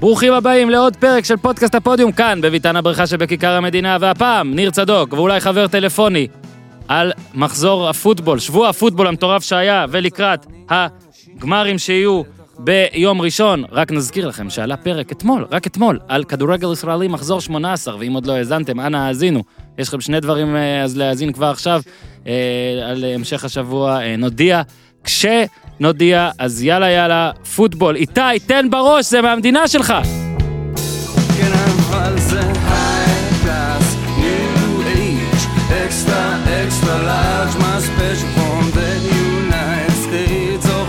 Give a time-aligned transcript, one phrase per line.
[0.00, 5.12] ברוכים הבאים לעוד פרק של פודקאסט הפודיום כאן, בביתן הבריכה שבכיכר המדינה, והפעם, ניר צדוק,
[5.12, 6.26] ואולי חבר טלפוני,
[6.88, 12.22] על מחזור הפוטבול, שבוע הפוטבול המטורף שהיה, ולקראת הגמרים שיהיו
[12.58, 13.64] ביום ראשון.
[13.72, 18.26] רק נזכיר לכם שעלה פרק אתמול, רק אתמול, על כדורגל ישראלי מחזור 18, ואם עוד
[18.26, 19.42] לא האזנתם, אנא האזינו.
[19.78, 21.82] יש לכם שני דברים אה, אז להאזין כבר עכשיו,
[22.26, 22.32] אה,
[22.90, 24.16] על המשך השבוע אה,
[25.80, 26.30] נודיע.
[26.38, 27.96] אז יאללה יאללה, פוטבול.
[27.96, 29.94] איתי, תן בראש, זה מהמדינה שלך.
[31.38, 31.52] כן,
[31.90, 32.54] אבל זה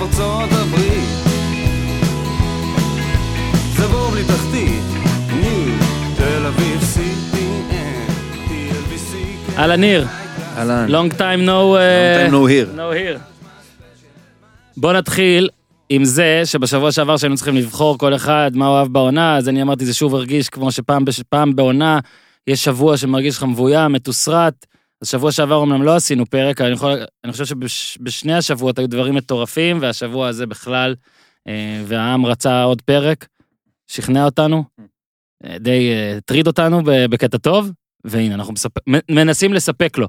[0.05, 1.09] ארצות הברית.
[3.77, 4.83] זה בור בלי תחתית,
[5.39, 5.73] ניו,
[6.17, 8.11] תל אביב, CPN.
[9.57, 10.07] אהלן ניר,
[10.57, 10.87] אהלן.
[10.89, 11.77] long time no...
[11.77, 12.77] אה, time no here.
[12.77, 13.34] no here.
[14.77, 15.49] בוא נתחיל
[15.89, 19.61] עם זה שבשבוע שעבר שהיינו צריכים לבחור כל אחד מה הוא אהב בעונה, אז אני
[19.61, 21.21] אמרתי זה שוב הרגיש כמו שפעם בש-
[21.55, 21.99] בעונה
[22.47, 24.65] יש שבוע שמרגיש לך מבוים, מתוסרט.
[25.01, 26.91] אז שבוע שעבר אמנם לא עשינו פרק, אבל אני, יכול,
[27.23, 30.95] אני חושב שבשני השבועות היו דברים מטורפים, והשבוע הזה בכלל,
[31.47, 33.27] אה, והעם רצה עוד פרק,
[33.87, 34.63] שכנע אותנו,
[35.45, 37.71] אה, די אה, הטריד אותנו ב- בקטע טוב,
[38.05, 38.71] והנה אנחנו מספ...
[39.11, 40.07] מנסים לספק לו.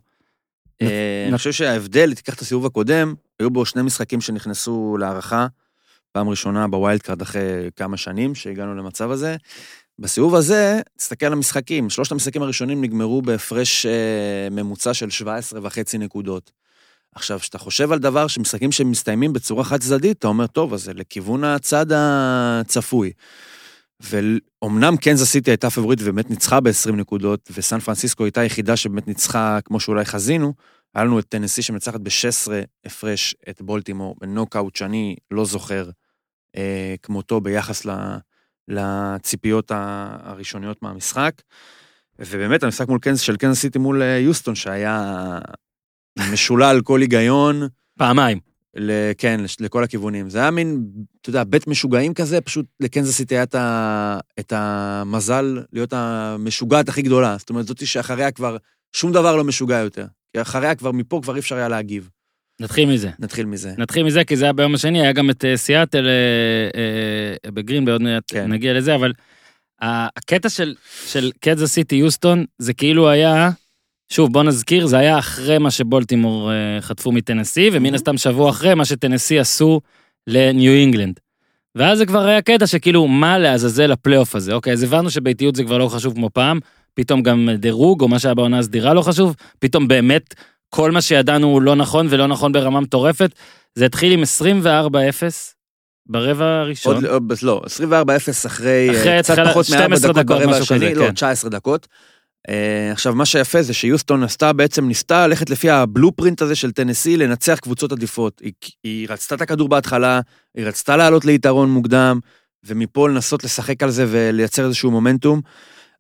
[0.82, 5.46] אה, אני חושב שההבדל, תיקח את הסיבוב הקודם, היו בו שני משחקים שנכנסו להארכה,
[6.12, 9.36] פעם ראשונה ב wild card אחרי כמה שנים שהגענו למצב הזה.
[9.98, 15.98] בסיבוב הזה, תסתכל על המשחקים, שלושת המשחקים הראשונים נגמרו בהפרש אה, ממוצע של 17 וחצי
[15.98, 16.50] נקודות.
[17.14, 20.94] עכשיו, כשאתה חושב על דבר שמשחקים שמסתיימים בצורה חד צדדית, אתה אומר, טוב, אז זה
[20.94, 23.12] לכיוון הצד הצפוי.
[24.00, 29.58] ואומנם קנזס סיטי הייתה פבוריט ובאמת ניצחה ב-20 נקודות, וסן פרנסיסקו הייתה היחידה שבאמת ניצחה
[29.64, 30.54] כמו שאולי חזינו,
[30.94, 32.52] היה לנו את טנסי שמנצחת ב-16
[32.84, 35.90] הפרש את בולטימור, בנוקאוט שאני לא זוכר
[36.56, 37.90] אה, כמותו ביחס ל,
[38.68, 41.42] לציפיות הראשוניות מהמשחק.
[42.18, 45.38] ובאמת, המשחק מול קנזס, של קנזס סיטי מול אה, יוסטון, שהיה
[46.32, 47.62] משולל כל היגיון,
[47.98, 48.55] פעמיים.
[49.18, 50.30] כן, לכל הכיוונים.
[50.30, 50.86] זה היה מין,
[51.20, 53.44] אתה יודע, בית משוגעים כזה, פשוט לקנזס סיטי היה
[54.40, 57.36] את, המזל להיות המשוגעת הכי גדולה.
[57.38, 58.56] זאת אומרת, זאתי שאחריה כבר
[58.92, 60.06] שום דבר לא משוגע יותר.
[60.32, 62.08] כי אחריה כבר, מפה כבר אי אפשר היה להגיב.
[62.60, 63.10] נתחיל מזה.
[63.18, 63.72] נתחיל מזה.
[63.78, 66.80] נתחיל מזה, כי זה היה ביום השני, היה גם את אה, סיאטל אה,
[67.44, 68.52] אה, בגרין, ועוד מעט כן.
[68.52, 69.12] נגיע לזה, אבל
[69.80, 70.74] הקטע של,
[71.06, 73.50] של קדזה סיטי יוסטון, זה כאילו היה,
[74.08, 77.94] שוב, בוא נזכיר, זה היה אחרי מה שבולטימור אה, חטפו מטנסי, ומן.
[77.94, 79.80] הסתם שבוע אחרי מה שטנסי עשו
[80.26, 81.20] לניו אינגלנד.
[81.74, 84.54] ואז זה כבר היה קטע שכאילו, מה לעזאזל הפלייאוף הזה?
[84.54, 86.60] אוקיי, אז הבנו שביתיות זה כבר לא חשוב כמו פעם,
[86.94, 90.34] פתאום גם דירוג, או מה שהיה בעונה הסדירה לא חשוב, פתאום באמת
[90.70, 93.30] כל מה שידענו הוא לא נכון ולא נכון ברמה מטורפת.
[93.74, 94.66] זה התחיל עם 24-0
[96.06, 96.94] ברבע הראשון.
[96.94, 101.06] עוד, עוד, לא, 24-0 אחרי, אחרי אה, קצת פחות מ-4 12 דקות ברבע השני, לא,
[101.06, 101.12] כן.
[101.14, 101.88] 19 דקות.
[102.48, 106.72] אה, עכשיו, מה שיפה זה שיוסטון עשתה, בעצם ניסתה ללכת לפי ה blueprint הזה של
[106.72, 108.40] טנסי, לנצח קבוצות עדיפות.
[108.44, 108.52] היא,
[108.84, 110.20] היא רצתה את הכדור בהתחלה,
[110.56, 112.20] היא רצתה לעלות ליתרון מוקדם,
[112.66, 115.40] ומפה לנסות לשחק על זה ולייצר איזשהו מומנטום.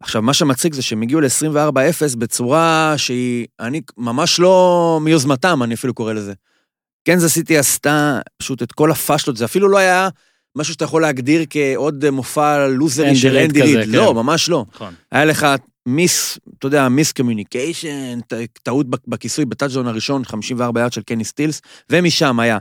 [0.00, 5.94] עכשיו, מה שמצחיק זה שהם הגיעו ל-24-0 בצורה שהיא, אני ממש לא מיוזמתם, אני אפילו
[5.94, 6.32] קורא לזה.
[7.06, 10.08] קנזס סיטי עשתה פשוט את כל הפאשלות, זה אפילו לא היה
[10.56, 13.84] משהו שאתה יכול להגדיר כעוד מופע לוזרי של אנדי ריד.
[13.84, 13.90] כן.
[13.90, 14.64] לא, ממש לא.
[14.74, 14.94] נכון.
[15.12, 15.46] היה לך
[15.86, 18.18] mis, אתה יודע, miscommunication,
[18.62, 22.58] טעות בכיסוי בטאצ'דאון הראשון, 54 יארד של קני סטילס, ומשם היה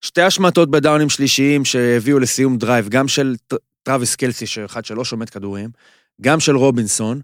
[0.00, 3.34] שתי השמטות בדאונים שלישיים שהביאו לסיום drive, גם של
[3.82, 5.70] טראביס קלסי, שאחד שלא שומט כדורים,
[6.20, 7.20] גם של רובינסון,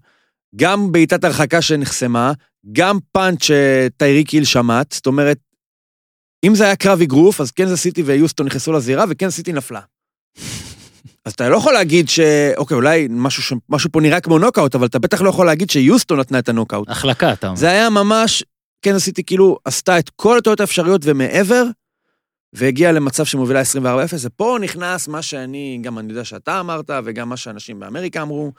[0.55, 2.33] גם בעיטת הרחקה שנחסמה,
[2.71, 5.37] גם punt שטייריק היל שמט, זאת אומרת,
[6.45, 9.81] אם זה היה קרב אגרוף, אז קנזס סיטי ויוסטון נכנסו לזירה, וקנזס סיטי נפלה.
[11.29, 12.19] אז אתה לא יכול להגיד ש...
[12.57, 13.53] אוקיי, אולי משהו, ש...
[13.69, 16.89] משהו פה נראה כמו נוקאוט, אבל אתה בטח לא יכול להגיד שיוסטון נתנה את הנוקאוט.
[16.89, 17.57] החלקה, אתה אומר.
[17.57, 18.43] זה היה ממש,
[18.81, 21.63] כן עשיתי כאילו, עשתה את כל הטעויות האפשריות ומעבר,
[22.53, 23.65] והגיעה למצב שמובילה 24-0,
[24.21, 28.51] ופה נכנס מה שאני, גם אני יודע שאתה אמרת, וגם מה שאנשים באמריקה אמרו,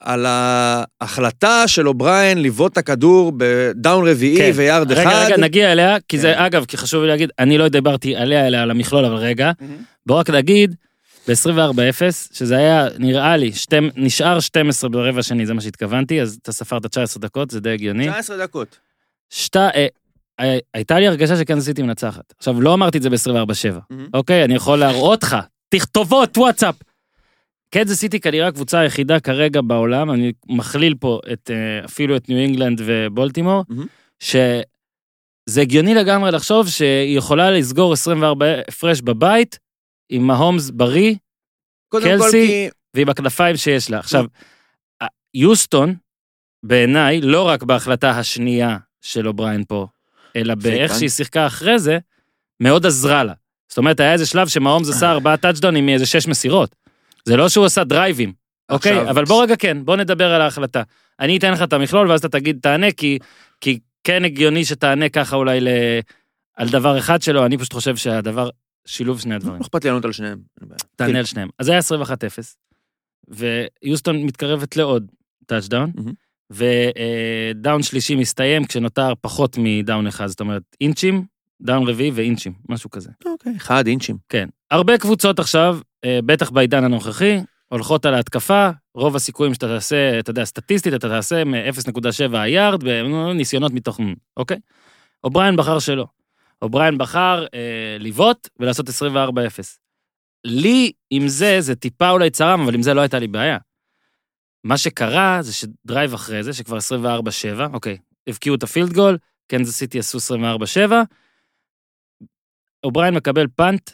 [0.00, 4.50] על ההחלטה של אובריין לבעוט את הכדור ב down רביעי כן.
[4.54, 5.00] ויארד אחד.
[5.00, 6.22] רגע, רגע, נגיע אליה, כי כן.
[6.22, 9.50] זה, אגב, כי חשוב לי להגיד, אני לא דיברתי עליה, אלא על המכלול, אבל רגע,
[10.06, 10.74] בוא רק נגיד,
[11.28, 12.02] ב-24-0,
[12.32, 16.86] שזה היה, נראה לי, שתם, נשאר 12 ברבע שני, זה מה שהתכוונתי, אז אתה ספרת
[16.86, 18.10] 19 דקות, זה די הגיוני.
[18.10, 18.78] 19 דקות.
[19.30, 19.86] שתה, אה,
[20.40, 22.34] אה, הייתה לי הרגשה שקנזס סיטי מנצחת.
[22.38, 24.44] עכשיו, לא אמרתי את זה ב-24-7, אוקיי?
[24.44, 25.36] אני יכול להראות לך,
[25.68, 26.74] תכתובות, וואטסאפ.
[27.70, 32.38] קנזס סיטי כנראה הקבוצה היחידה כרגע בעולם, אני מכליל פה את, אה, אפילו את ניו
[32.38, 33.86] אינגלנד ובולטימור, מהמם.
[34.20, 39.58] שזה הגיוני לגמרי לחשוב שהיא יכולה לסגור 24 הפרש בבית,
[40.08, 41.14] עם מהומס בריא,
[41.94, 42.68] קלסי- כי...
[42.94, 43.98] ועם הכנפיים שיש לה.
[43.98, 44.24] עכשיו,
[45.34, 45.94] יוסטון,
[46.62, 49.86] בעיניי, לא רק בהחלטה השנייה של אובריין פה,
[50.36, 50.94] אלא באיך?
[50.94, 51.98] שהיא שיחקה אחרי זה,
[52.60, 53.32] מאוד עזרה לה.
[53.68, 56.74] זאת אומרת, היה איזה שלב שמהומס עשה ארבעה טאצ'דאונים מאיזה שש מסירות.
[57.24, 58.32] זה לא שהוא עשה דרייבים,
[58.68, 58.92] אוקיי?
[58.92, 60.82] עכשיו- אבל בוא רגע כן, בוא נדבר על ההחלטה.
[61.20, 63.18] אני אתן לך את המכלול ואז אתה תגיד, תענה, כי,
[63.60, 65.68] כי כן הגיוני שתענה ככה אולי ל...
[66.56, 68.48] על דבר אחד שלו, אני פשוט חושב שהדבר,
[68.88, 69.60] שילוב שני הדברים.
[69.60, 70.38] אכפת לי לענות על שניהם.
[70.96, 71.48] תענה על שניהם.
[71.58, 72.12] אז זה היה 21-0,
[73.28, 75.12] ויוסטון מתקרבת לעוד
[75.46, 76.12] טאצ'דאון, מהמם.
[76.50, 81.24] ודאון שלישי מסתיים כשנותר פחות מדאון אחד, זאת אומרת אינצ'ים,
[81.60, 83.10] דאון רביעי ואינצ'ים, משהו כזה.
[83.26, 84.16] אוקיי, אחד אינצ'ים.
[84.28, 84.48] כן.
[84.70, 90.30] הרבה קבוצות עכשיו, אה, בטח בעידן הנוכחי, הולכות על ההתקפה, רוב הסיכויים שאתה תעשה, אתה
[90.30, 94.00] יודע, סטטיסטית, אתה תעשה מ-0.7 היארד, בניסיונות מתוך...
[94.36, 94.58] אוקיי?
[95.24, 96.06] אובריין בחר שלא.
[96.62, 98.92] אובריין בחר אה, לבעוט ולעשות 24-0.
[100.44, 103.58] לי, עם זה, זה טיפה אולי צרם, אבל עם זה לא הייתה לי בעיה.
[104.64, 109.18] מה שקרה זה ש drive אחרי זה, שכבר 24-7, אוקיי, הבקיעו את ה field goal,
[109.48, 110.18] קנזס סיטי עשו
[110.88, 110.92] 24-7,
[112.84, 113.90] אובריין מקבל punt,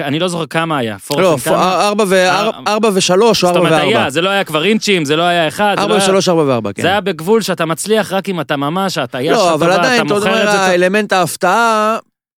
[0.00, 1.36] אני לא זוכר כמה היה, לא.
[1.54, 3.98] ארבע ו- אה, ארבע ושלוש או זאת ארבע אומרת, וארבע.
[4.00, 5.96] היה, זה לא היה כבר אינצ'ים, זה לא היה אחד, לא ארבע.
[5.96, 6.82] ושלוש, ארבע וארבע, כן.
[6.82, 10.14] זה היה בגבול שאתה מצליח רק אם אתה ממש, ההטיה שלך לא, אבל עדיין, אתה
[10.14, 10.62] אתה אומר, מוכר את זה טוב.
[10.66, 11.98] האלמנט ההפתעה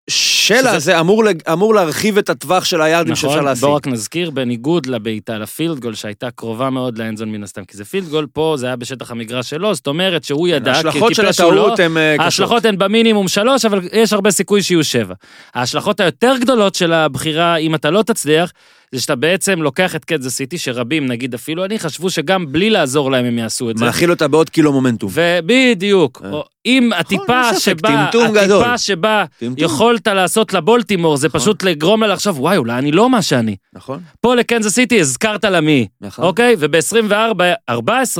[0.09, 1.23] של שזה- הזה אמור
[1.53, 2.81] אמור להרחיב את הטווח של
[3.15, 3.61] שאפשר נכון, להשיג.
[3.65, 7.85] בוא רק נזכיר, בניגוד לבעיטה, לפילד גול שהייתה קרובה מאוד לאנזון מן הסתם, כי זה
[7.85, 11.21] פילד גול, פה זה היה בשטח המגרש שלו, זאת אומרת שהוא ידע, כי ההשלכות של
[11.43, 12.23] הוא לא, הטעות הן אה, קשות.
[12.25, 15.13] ההשלכות הן במינימום שלוש, אבל יש הרבה סיכוי שיהיו שבע.
[15.53, 18.51] ההשלכות היותר גדולות של הבחירה, אם אתה לא תצליח,
[18.91, 23.11] זה שאתה בעצם לוקח את קנזס סיטי, שרבים, נגיד אפילו אני, חשבו שגם בלי לעזור
[23.11, 23.85] להם הם יעשו את זה.
[23.85, 25.09] מאכיל אותה בעוד קילו מומנטום.
[25.13, 26.41] ובדיוק, אה.
[26.65, 28.03] אם הטיפה אין ספק, שבה.
[28.03, 29.25] הטיפה שבה.
[29.57, 31.39] יכולת לעשות לבולטימור, זה נכון.
[31.41, 33.55] פשוט לגרום לה לחשוב, וואי, אולי אני לא מה שאני.
[33.73, 36.25] נכון, פה לקנזס סיטי הזכרת לה מי, נכון.
[36.25, 36.55] אוקיי?
[36.59, 38.19] וב-24-14,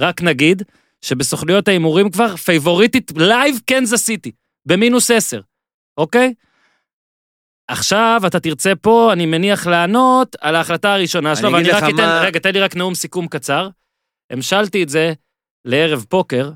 [0.00, 0.62] רק נגיד,
[1.02, 4.30] שבסוכניות ההימורים כבר פייבוריטית לייב קנזס סיטי,
[4.66, 5.40] במינוס 10,
[5.98, 6.32] אוקיי?
[7.68, 11.96] עכשיו אתה תרצה פה, אני מניח לענות על ההחלטה הראשונה שלו, אני ואני רק אתן,
[11.96, 13.68] מה- רגע, תן לי רק נאום סיכום קצר.
[14.30, 15.12] המשלתי את זה
[15.64, 16.50] לערב פוקר,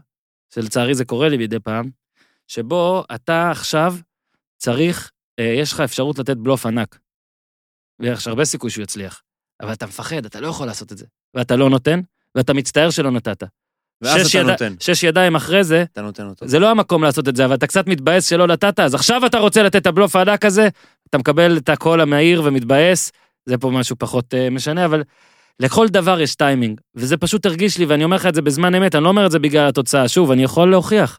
[0.54, 1.90] שלצערי זה קורה לי מדי פעם,
[2.48, 3.94] שבו אתה עכשיו
[4.58, 5.10] צריך,
[5.40, 6.98] אה, יש לך אפשרות לתת בלוף ענק.
[8.00, 9.22] ויש הרבה סיכוי שהוא יצליח.
[9.62, 11.06] אבל אתה מפחד, אתה לא יכול לעשות את זה.
[11.34, 12.00] ואתה לא נותן,
[12.34, 13.42] ואתה מצטער שלא נתת.
[14.02, 14.74] ואז אתה יד- נותן.
[14.80, 16.48] שש ידיים אחרי זה, אתה נותן אותו.
[16.48, 19.38] זה לא המקום לעשות את זה, אבל אתה קצת מתבאס שלא נתת, אז עכשיו אתה
[19.38, 20.68] רוצה לתת את הבלוף הענק הזה,
[21.10, 23.12] אתה מקבל את הקול המהיר ומתבאס,
[23.46, 25.02] זה פה משהו פחות uh, משנה, אבל
[25.60, 28.94] לכל דבר יש טיימינג, וזה פשוט הרגיש לי, ואני אומר לך את זה בזמן אמת,
[28.94, 31.18] אני לא אומר את זה בגלל התוצאה, שוב, אני יכול להוכיח.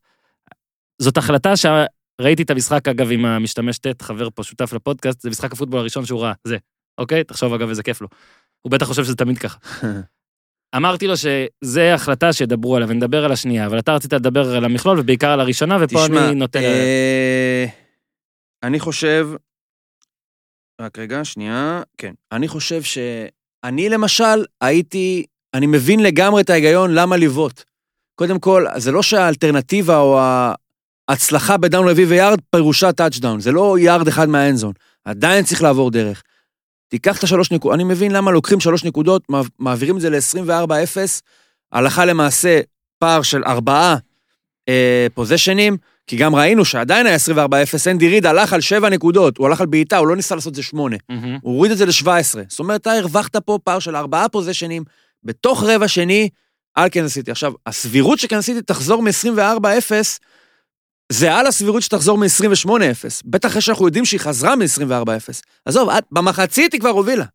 [1.02, 5.54] זאת החלטה שראיתי את המשחק, אגב, עם המשתמש ט', חבר פה, שותף לפודקאסט, זה משחק
[5.54, 6.58] הפוטבול הראשון שהוא ראה, זה,
[6.98, 7.24] אוקיי?
[7.24, 8.08] תחשוב, אגב, איזה כיף לו.
[8.62, 9.58] הוא בטח חושב שזה תמיד ככה.
[10.76, 15.00] אמרתי לו שזה החלטה שידברו עליה, ונדבר על השנייה, אבל אתה רצית לדבר על המכלול,
[15.00, 16.60] ובעיקר על הראשונה, ופה תשמע, אני נותן...
[16.60, 17.66] אה,
[18.64, 19.30] אני חושב,
[20.82, 22.14] רק רגע, שנייה, כן.
[22.32, 27.64] אני חושב שאני למשל הייתי, אני מבין לגמרי את ההיגיון למה לבעוט.
[28.16, 30.20] קודם כל, זה לא שהאלטרנטיבה או
[31.10, 34.74] ההצלחה בדאון רביעי ויארד פירושה טאצ'דאון, זה לא יארד אחד מה end zone,
[35.06, 36.24] עדיין צריך לעבור דרך.
[36.88, 40.98] תיקח את השלוש נקודות, אני מבין למה לוקחים שלוש נקודות, מעב- מעבירים את זה ל-24-0,
[41.72, 42.62] הלכה למעשה
[43.00, 43.96] פער של ארבעה
[44.70, 45.78] אה, פוזיישנים,
[46.08, 47.50] כי גם ראינו שעדיין היה 24-0,
[47.92, 50.56] אנדי ריד הלך על שבע נקודות, הוא הלך על בעיטה, הוא לא ניסה לעשות את
[50.56, 50.96] זה שמונה.
[51.10, 51.38] מהמם.
[51.42, 52.06] הוא הוריד את זה ל-17.
[52.48, 54.84] זאת אומרת, אתה הרווחת פה פער של ארבעה פוזיישנים,
[55.24, 56.30] בתוך רבע שני,
[56.76, 57.32] על קנזס סיטי.
[57.32, 59.92] עכשיו, הסבירות שקנזס סיטי תחזור מ-24-0,
[61.12, 62.70] זה על הסבירות שתחזור מ-28-0.
[63.26, 65.42] בטח אחרי שאנחנו יודעים שהיא חזרה מ-24-0.
[65.66, 67.26] עזוב, עד- במחצית היא כבר הובילה.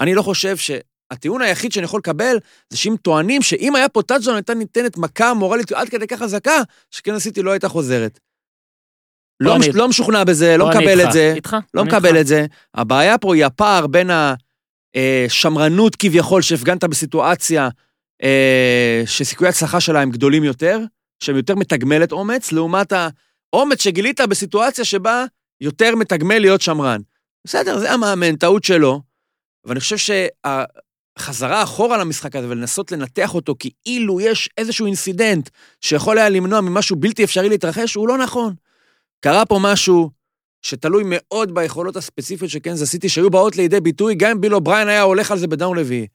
[0.00, 0.56] אני לא חושב
[1.12, 2.38] שהטיעון היחיד שאני יכול לקבל,
[2.70, 6.62] זה שאם טוענים שאם היה פה טאצ'דאון הייתה ניתנת מכה מורלית עד כדי כך חזקה,
[6.90, 8.20] שקנזס סיטי לא הייתה חוזרת.
[9.40, 11.32] לא, מש, לא משוכנע בזה, לא מקבל את זה.
[11.36, 12.20] איתך, לא מקבל איתך.
[12.20, 12.46] את זה.
[12.74, 14.10] הבעיה פה היא הפער בין
[14.96, 17.68] השמרנות כביכול שהפגנת בסיטואציה
[18.22, 20.78] אה, שסיכויי הצלחה שלה הם גדולים יותר,
[21.22, 25.24] שהם יותר מתגמלת אומץ, לעומת האומץ שגילית בסיטואציה שבה
[25.60, 27.00] יותר מתגמל להיות שמרן.
[27.46, 29.00] בסדר, זה המאמן, טעות שלו,
[29.66, 29.96] אבל אני חושב
[31.18, 35.48] שהחזרה אחורה למשחק הזה ולנסות לנתח אותו כאילו יש איזשהו incident
[35.80, 38.54] שיכול היה למנוע ממשהו בלתי אפשרי להתרחש, הוא לא נכון.
[39.20, 40.10] קרה פה משהו
[40.62, 44.88] שתלוי מאוד ביכולות הספציפיות של קנזס סיטי, שהיו באות לידי ביטוי, גם אם ביל אובריין
[44.88, 46.06] היה הולך על זה בדאון רביעי.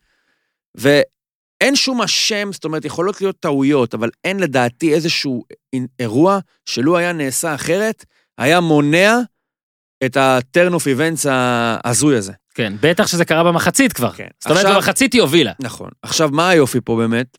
[0.75, 5.43] ואין שום אשם, זאת אומרת, יכולות להיות טעויות, אבל אין לדעתי איזשהו
[5.99, 8.05] אירוע שלו היה נעשה אחרת,
[8.37, 9.19] היה מונע
[10.05, 12.33] את ה-turn of events ההזוי הזה.
[12.53, 14.11] כן, בטח שזה קרה במחצית כבר.
[14.11, 14.27] כן.
[14.39, 15.51] זאת אומרת, במחצית היא הובילה.
[15.59, 15.89] נכון.
[16.01, 17.37] עכשיו, מה היופי פה באמת?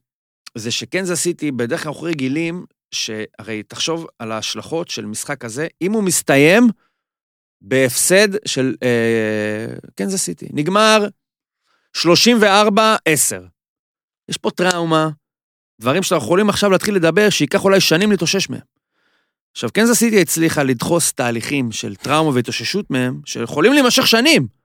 [0.54, 5.92] זה שקנזס סיטי, בדרך כלל אנחנו רגילים, שהרי תחשוב על ההשלכות של משחק כזה, אם
[5.92, 6.68] הוא מסתיים
[7.60, 10.46] בהפסד של אה, קנזס סיטי.
[10.52, 11.06] נגמר
[11.96, 12.00] 34-10.
[14.28, 15.08] יש פה טראומה,
[15.80, 18.60] דברים שאנחנו יכולים עכשיו להתחיל לדבר, שייקח אולי שנים להתאושש מהם.
[19.52, 24.63] עכשיו, קנזס סיטי הצליחה לדחוס תהליכים של טראומה והתאוששות מהם, שיכולים להימשך שנים.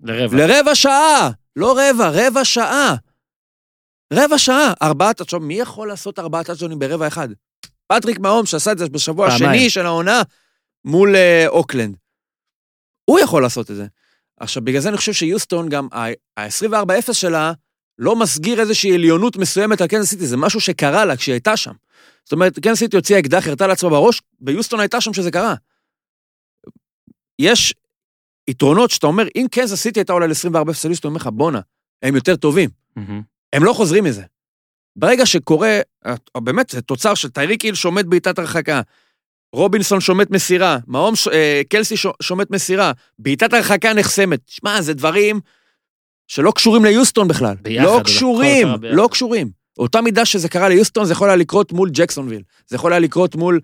[0.00, 0.36] לרבע.
[0.36, 2.94] לרבע שעה, לא רבע, רבע שעה.
[4.12, 7.28] רבע שעה, ארבעה, תחשוב, מי יכול לעשות ארבעה טאצ'דונים ברבע אחד?
[7.86, 9.26] פטריק מהום, שעשה את זה בשבוע.
[9.26, 10.22] השני של העונה
[10.84, 11.96] מול אה, אוקלנד.
[13.04, 13.86] הוא יכול לעשות את זה.
[14.40, 17.52] עכשיו, בגלל זה אני חושב שיוסטון, גם ה-24-0 שלה,
[17.98, 21.72] לא מסגיר איזושהי עליונות מסוימת על קנזס סיטי, זה משהו שקרה לה כשהיא הייתה שם.
[22.24, 25.54] זאת אומרת, קנזס סיטי הוציאה אקדח, הרתה לעצמה בראש, ויוסטון הייתה שם כשזה קרה.
[27.38, 27.74] יש
[28.48, 31.60] יתרונות שאתה אומר, אם קנזס סיטי הייתה עולה ל-24 0 יוסטון, אומר לך, בואנה,
[32.02, 32.70] הם יותר טובים.
[33.52, 34.22] הם לא חוזרים מזה.
[34.96, 35.80] ברגע שקורה,
[36.38, 38.80] באמת, זה תוצר של טייריק היל שומט בעיטת הרחקה,
[39.52, 44.40] רובינסון שומט מסירה, מעום, אה, קלסי שומט מסירה, בעיטת הרחקה נחסמת.
[44.46, 45.40] שמע, זה דברים
[46.28, 47.54] שלא קשורים ליוסטון בכלל.
[47.62, 48.68] ביחד, לא קשורים.
[48.82, 49.50] לא קשורים.
[49.78, 52.42] אותה מידה שזה קרה ליוסטון, זה יכול היה לקרות מול ג'קסונוויל.
[52.66, 53.60] זה יכול היה לקרות מול,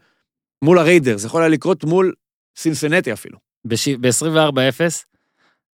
[0.63, 2.13] מול הריידרס, זה יכול היה לקרות מול
[2.57, 3.50] סינסנטי אפילו.
[3.65, 4.81] ב-24-0,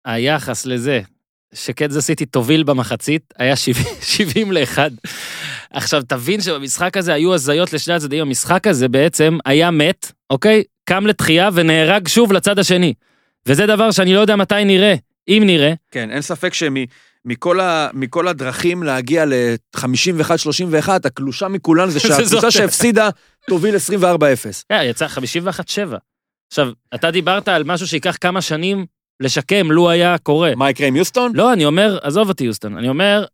[0.06, 1.02] היחס לזה
[1.54, 4.78] שקנזס סיטי תוביל במחצית היה 70 ל-1.
[5.72, 10.64] עכשיו, תבין שבמשחק הזה היו הזיות לשני הצדדים, המשחק הזה בעצם היה מת, אוקיי?
[10.86, 12.94] קם לתחייה ונהרג שוב לצד השני.
[13.46, 14.96] וזה דבר שאני לא יודע מתי נראה,
[15.28, 15.74] אם נראה.
[15.92, 22.00] כן, אין ספק שמכל ה, מכל הדרכים להגיע ל-51-31, הקלושה מכולן זה.
[22.10, 23.10] שהקבוצה שהפסידה
[23.48, 24.08] תוביל 24-0.
[24.72, 25.96] אה, יצא 51-7.
[26.52, 28.86] עכשיו, אתה דיברת על משהו שייקח כמה שנים
[29.20, 30.56] לשקם, לו היה קורה.
[30.56, 31.32] מה יקרה עם יוסטון?
[31.36, 33.26] לא, אני אומר, עזוב אותי, יוסטון, אני אומר,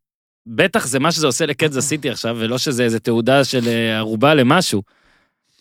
[0.47, 4.33] בטח זה מה שזה עושה לקנזס סיטי עכשיו, ולא שזה איזה תעודה של אה, ערובה
[4.33, 4.81] למשהו.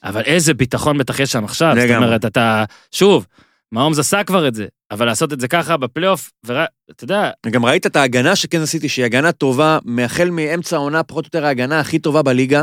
[0.05, 1.75] אבל איזה ביטחון בטח יש שם עכשיו.
[1.77, 1.97] זאת.
[1.97, 3.27] אומרת, אתה, שוב,
[3.73, 7.87] מעומס עשה כבר את זה, אבל לעשות את זה ככה בפלייאוף, ואתה יודע, גם ראית
[7.87, 11.81] את ההגנה של קנזס סיטי, שהיא הגנה טובה, מהחל מאמצע העונה, פחות או יותר ההגנה
[11.81, 12.63] הכי טובה בליגה.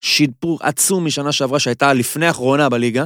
[0.00, 3.04] שיפור עצום משנה שעברה, שהייתה לפני האחרונה בליגה.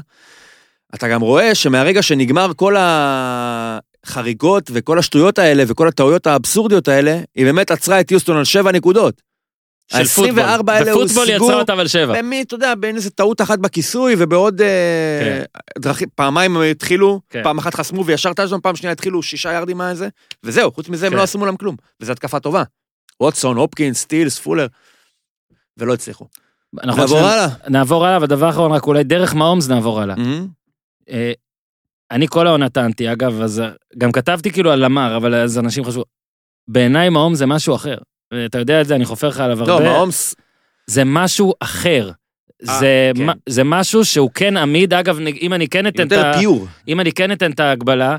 [0.95, 7.45] אתה גם רואה שמהרגע שנגמר כל החריגות וכל השטויות האלה וכל הטעויות האבסורדיות האלה, היא
[7.45, 9.23] באמת עצרה את יוסטון על שבע נקודות.
[9.93, 10.41] של פוטבול.
[10.41, 12.19] ה-24 האלה בפוטבול הושגו יצרה אותם על שבע.
[12.19, 15.43] במי, אתה יודע, בין איזה טעות אחת בכיסוי ובעוד אה,
[15.79, 17.43] דרכים, פעמיים הם התחילו, כן.
[17.43, 20.09] פעם אחת חסמו וישר טאז'ון, פעם שנייה התחילו שישה ירדים מהזה,
[20.45, 21.19] וזהו, חוץ מזה הם כן.
[21.19, 22.63] לא עשו מולם כלום, וזו התקפה טובה.
[23.21, 24.67] ווטסון, הופקינס, סטילס, פולר,
[25.79, 26.27] ולא הצליחו.
[26.83, 27.49] אנחנו נעבור הלאה.
[27.69, 30.17] נעבור הלאה, והדבר האחרון, רק אולי דרך מעומס נעבור הלאה.
[30.17, 30.62] מהמם.
[31.11, 31.33] אה,
[32.11, 35.85] אני כל העונה טענתי, אגב, אז אה, גם כתבתי כאילו על למר, אבל אז אנשים
[35.85, 36.05] חשבו,
[36.69, 37.97] בעיניי מעומס זה משהו אחר.
[38.47, 39.73] אתה יודע את זה, אני חופר לך עליו הרבה.
[39.73, 40.35] לא, מעומס,
[40.87, 42.11] זה משהו אחר.
[42.69, 43.25] אה, זה, כן.
[43.27, 46.39] מה- זה משהו שהוא כן עמיד, אגב, אם אני כן אתן את יותר ה...
[46.39, 46.67] פיור.
[46.89, 48.17] אם אני כן אתן את ההגבלה,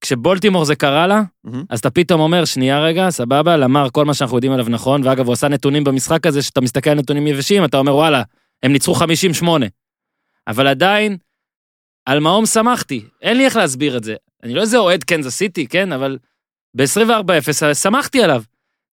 [0.00, 1.64] כשבולטימור זה קרה לה, מהמם.
[1.70, 5.26] אז אתה פתאום אומר, שנייה רגע, סבבה, למר כל מה שאנחנו יודעים עליו נכון, ואגב,
[5.26, 8.22] הוא עשה נתונים במשחק הזה, שאתה מסתכל על נתונים יבשים, אתה אומר, וואלה,
[8.62, 8.94] הם ניצחו
[9.42, 9.46] 50-8.
[10.48, 11.16] אבל עדיין,
[12.06, 14.14] על מעום שמחתי, אין לי איך להסביר את זה.
[14.42, 16.18] אני לא איזה אוהד קנזס סיטי, כן, אבל
[16.74, 18.42] ב-24-0 שמחתי עליו.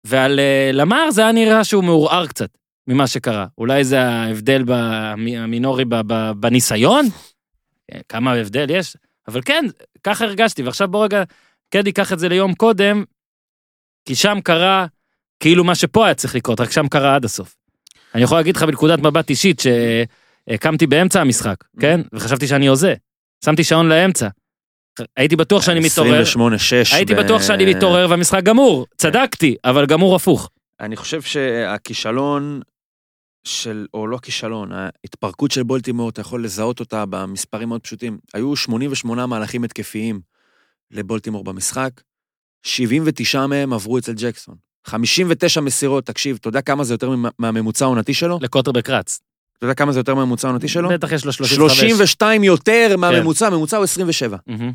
[0.05, 2.51] ועל אה, למר זה היה נראה שהוא מעורער קצת
[2.87, 3.47] ממה שקרה.
[3.59, 5.85] אולי זה ההבדל המינורי
[6.37, 7.07] בניסיון?
[7.93, 8.97] אה, כמה הבדל יש?
[9.29, 9.65] אבל כן,
[10.03, 11.23] ככה הרגשתי, ועכשיו בוא רגע,
[11.71, 13.05] כן ניקח את זה ליום קודם,
[14.05, 14.87] כי שם קרה
[15.41, 17.57] כאילו מה שפה היה צריך לקרות, רק שם קרה עד הסוף.
[18.15, 19.63] אני יכול להגיד לך בנקודת מבט אישית
[20.53, 22.01] שקמתי באמצע המשחק, כן?
[22.13, 22.95] וחשבתי שאני הוזה.
[23.45, 24.29] שמתי שעון לאמצע.
[25.17, 26.95] הייתי בטוח שאני מתעורר, 28-6.
[26.95, 28.87] הייתי ב- בטוח שאני מתעורר והמשחק גמור.
[28.97, 30.51] צדקתי, אבל גמור הפוך.
[30.81, 32.61] אני חושב שהכישלון
[33.45, 38.19] של, או לא כישלון, ההתפרקות של בולטימור, אתה יכול לזהות אותה במספרים מאוד פשוטים.
[38.35, 40.21] היו 88 מהלכים התקפיים
[40.91, 41.91] לבולטימור במשחק,
[42.63, 44.55] 79 מהם עברו אצל ג'קסון.
[44.87, 48.39] 59 מסירות, תקשיב, אתה יודע כמה זה יותר ממ- מהממוצע העונתי שלו?
[48.43, 49.21] לקוטרבק רץ.
[49.59, 50.89] אתה יודע כמה זה יותר מהממוצע העונתי שלו?
[50.89, 51.81] בטח יש לו 35.
[51.81, 53.01] 32 יותר כן.
[53.01, 54.37] מהממוצע, הממוצע הוא 27.
[54.47, 54.73] מהמם.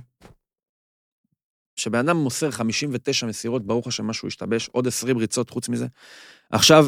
[1.76, 5.88] שבן אדם מוסר 59 מסירות, ברוך השם משהו השתבש, עוד 20 ריצות חוץ מזה.
[6.52, 6.88] עכשיו,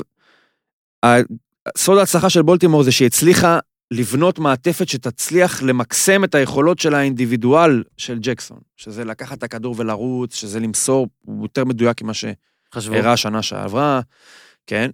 [1.78, 3.60] סוד ההצלחה של בולטימור זה שהיא הצליחה
[3.92, 10.36] לבנות מעטפת שתצליח למקסם את היכולות של האינדיבידואל של ג'קסון, שזה לקחת את הכדור ולרוץ,
[10.36, 12.14] שזה למסור, הוא יותר מדויק ממה.
[12.14, 14.02] שאירע השנה שעברה,
[14.68, 14.92] כן?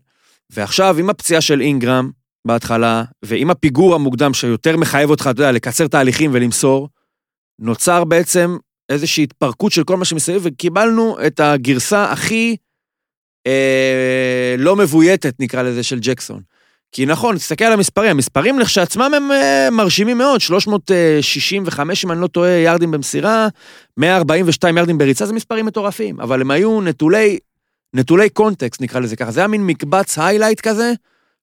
[0.50, 2.12] ועכשיו, עם הפציעה של אינגרם
[2.46, 6.90] בהתחלה, ועם הפיגור המוקדם שיותר מחייב אותך, אתה יודע, לקצר תהליכים ולמסור,
[7.60, 8.58] נוצר בעצם
[8.90, 12.56] איזושהי התפרקות של כל מה שמסביב, וקיבלנו את הגרסה הכי
[13.48, 16.42] אה, לא מבויתת, נקרא לזה, של ג'קסון.
[16.92, 22.28] כי נכון, תסתכל על המספרים, המספרים לכשעצמם הם אה, מרשימים מאוד, 365, אם אני לא
[22.28, 23.48] טועה, יארדים במסירה,
[23.98, 27.40] 142 יארדים בריצה, זה מספרים מטורפים, אבל הם היו נטולי,
[27.94, 29.32] נטולי קונטקסט, נקרא לזה ככה.
[29.32, 30.94] זה היה מין מקבץ היילייט כזה,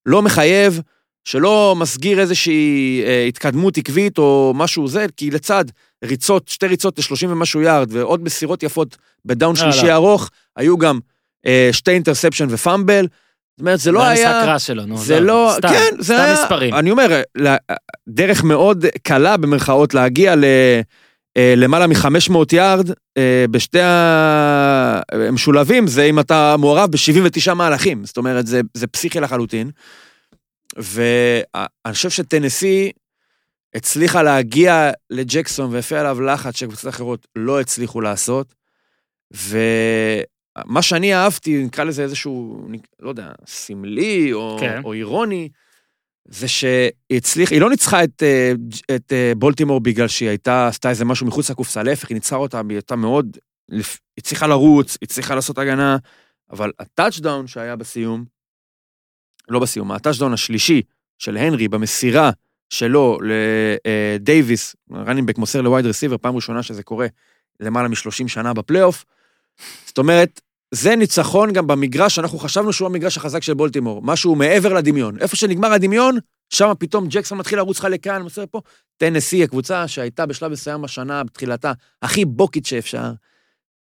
[0.08, 0.80] לא מחייב,
[1.24, 5.64] שלא מסגיר איזושהי אה, התקדמות עקבית או משהו זה, כי לצד
[6.04, 9.72] ריצות, שתי ריצות ל-30 ומשהו יארד, ועוד מסירות יפות בדאון יאללה.
[9.72, 10.98] שלישי ארוך, היו גם
[11.46, 13.04] אה, שתי אינטרספשן ופאמבל.
[13.04, 14.30] זאת אומרת, זה לא זה היה...
[14.30, 14.96] המשחק רע שלו, נו.
[14.96, 16.74] זה לא, סתם, כן, זה סתם היה, מספרים.
[16.74, 17.22] אני אומר,
[18.08, 20.44] דרך מאוד קלה במרכאות להגיע ל...
[21.36, 28.04] אה, למעלה מ-500 יארד אה, בשתי המשולבים, זה אם אתה מעורב ב-79 מהלכים.
[28.04, 29.70] זאת אומרת, זה, זה פסיכי לחלוטין.
[30.76, 32.92] ואני חושב שטנסי
[33.74, 38.54] הצליחה להגיע לג'קסון והפעיל עליו לחץ שקבוצות אחרות לא הצליחו לעשות.
[39.30, 42.66] ומה שאני אהבתי, נקרא לזה איזשהו,
[43.00, 44.80] לא יודע, סמלי או, כן.
[44.84, 45.48] או אירוני,
[46.30, 48.52] זה שהיא הצליחה, היא לא ניצחה את, אה,
[48.96, 52.62] את אה, בולטימור בגלל שהיא הייתה, עשתה איזה משהו מחוץ לקופסה, להפך, היא ניצחה אותה,
[52.68, 53.36] היא הייתה מאוד,
[53.70, 53.82] היא
[54.18, 55.96] הצליחה לרוץ, היא הצליחה לעשות הגנה,
[56.50, 58.24] אבל הטאצ'דאון שהיה בסיום,
[59.48, 60.82] לא בסיום, הטאצ'דאון השלישי
[61.18, 62.30] של הנרי במסירה
[62.70, 67.06] שלו לדייוויס, running back מוסר ל wide receiver, פעם ראשונה שזה קורה
[67.60, 69.04] למעלה מ-30 שנה בפלייאוף.
[69.86, 70.40] זאת אומרת,
[70.70, 75.18] זה ניצחון גם במגרש, אנחנו חשבנו שהוא המגרש החזק של בולטימור, משהו מעבר לדמיון.
[75.20, 76.18] איפה שנגמר הדמיון,
[76.50, 78.60] שם פתאום ג'קסון מתחיל לרוץ לך לכאן, מוסר פה.
[78.96, 81.72] טנסי, הקבוצה שהייתה בשלב מסוים השנה, בתחילתה,
[82.02, 83.12] הכי בוקית שאפשר.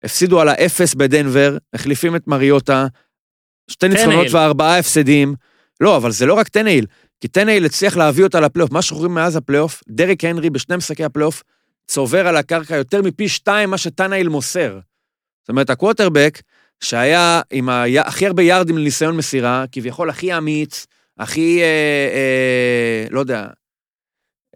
[0.05, 2.87] הפסידו על האפס בדנבר, החליפים את מריוטה,
[3.71, 4.27] שתי ניצחונות.
[4.31, 5.35] וארבעה הפסדים.
[5.81, 6.87] לא, אבל זה לא רק טנהיל,
[7.21, 8.71] כי טנהיל הצליח להביא אותה לפלייאוף.
[8.71, 11.43] מה שאנחנו רואים מאז הפלייאוף, דריק הנרי בשני משחקי הפלייאוף,
[11.87, 14.79] צובר על הקרקע יותר מפי שתיים מה שטנהיל מוסר.
[15.43, 16.41] זאת אומרת, הקווטרבק,
[16.83, 17.85] שהיה עם ה...
[18.01, 20.87] הכי הרבה יארדים לניסיון מסירה, כביכול הכי אמיץ,
[21.19, 21.67] הכי, אה,
[22.15, 23.47] אה, לא יודע,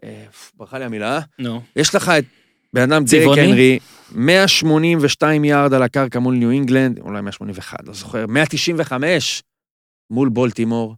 [0.03, 1.61] אה, ברכה לי המילה, נו.
[1.75, 2.23] יש לך את
[2.73, 3.41] בן אדם צבעוני?
[3.41, 3.79] הנרי,
[4.11, 9.43] 182 יארד על הקרקע מול ניו אינגלנד, אולי 181, לא זוכר, 195
[10.09, 10.95] מול בולטימור.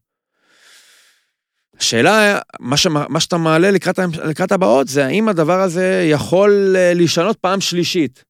[1.80, 2.76] השאלה, מה,
[3.10, 8.24] מה שאתה מעלה לקראת, לקראת הבאות, זה האם הדבר הזה יכול אה, להישנות פעם שלישית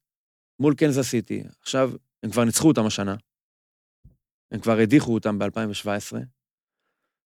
[0.60, 1.42] מול קנזס סיטי.
[1.62, 1.90] עכשיו,
[2.22, 3.14] הם כבר ניצחו אותם השנה,
[4.52, 6.16] הם כבר הדיחו אותם ב-2017,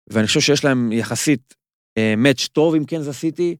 [0.10, 1.54] ואני חושב שיש להם יחסית
[1.98, 3.56] אה, match טוב עם קנזס סיטי,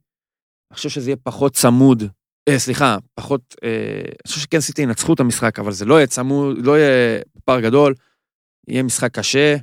[0.72, 2.04] אני חושב שזה יהיה פחות צמוד,
[2.50, 6.08] אה, סליחה, פחות, אה, אני חושב שקנזס סיטי ינצחו את המשחק, אבל זה לא יהיה
[6.08, 7.94] צמוד, לא יהיה פער גדול,
[8.68, 9.56] יהיה משחק קשה,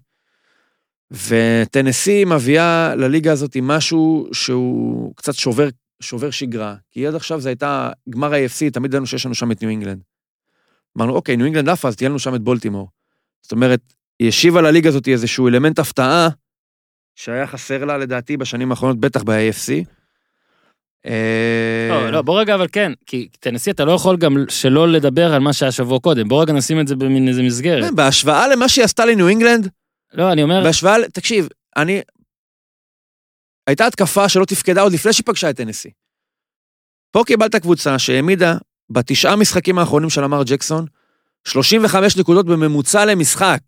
[1.11, 5.69] וטנסי מביאה לליגה הזאת משהו שהוא קצת שובר,
[6.03, 9.63] שובר שגרה, כי עד עכשיו זה הייתה גמר ה-AFC, תמיד ידענו שיש לנו שם את
[9.63, 10.03] ניו אינגלנד.
[10.97, 12.89] אמרנו, אוקיי, ניו אינגלנד עפה, אז תהיה לנו שם את בולטימור.
[13.43, 13.81] זאת אומרת,
[14.19, 16.29] היא השיבה לליגה הזאת איזשהו אלמנט הפתעה,
[17.15, 19.85] שהיה חסר לה לדעתי בשנים האחרונות, בטח ב-AFC.
[21.07, 25.35] אה, לא, לא, בוא רגע, אבל כן, כי טנסי אתה לא יכול גם שלא לדבר
[25.35, 26.29] על מה שהיה שבוע קודם.
[26.29, 27.95] בוא רגע נשים את זה במין איזה מסגרת.
[27.95, 29.69] בהשוואה למה שהיא עשתה לניו אינגלנד,
[30.13, 32.01] לא, אני אומר, בהשוואה, תקשיב, אני...
[33.67, 35.91] הייתה התקפה שלא תפקדה עוד לפני שהיא פגשה את טנסי.
[37.11, 38.57] פה קיבלת קבוצה שהעמידה
[38.90, 40.87] בתשעה משחקים האחרונים של למר ג'קסון,
[41.44, 43.61] 35 נקודות בממוצע למשחק.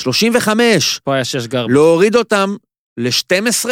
[0.00, 1.00] 35.
[1.04, 1.66] פה היה שש גר.
[1.66, 2.56] להוריד אותם
[2.96, 3.68] ל-12?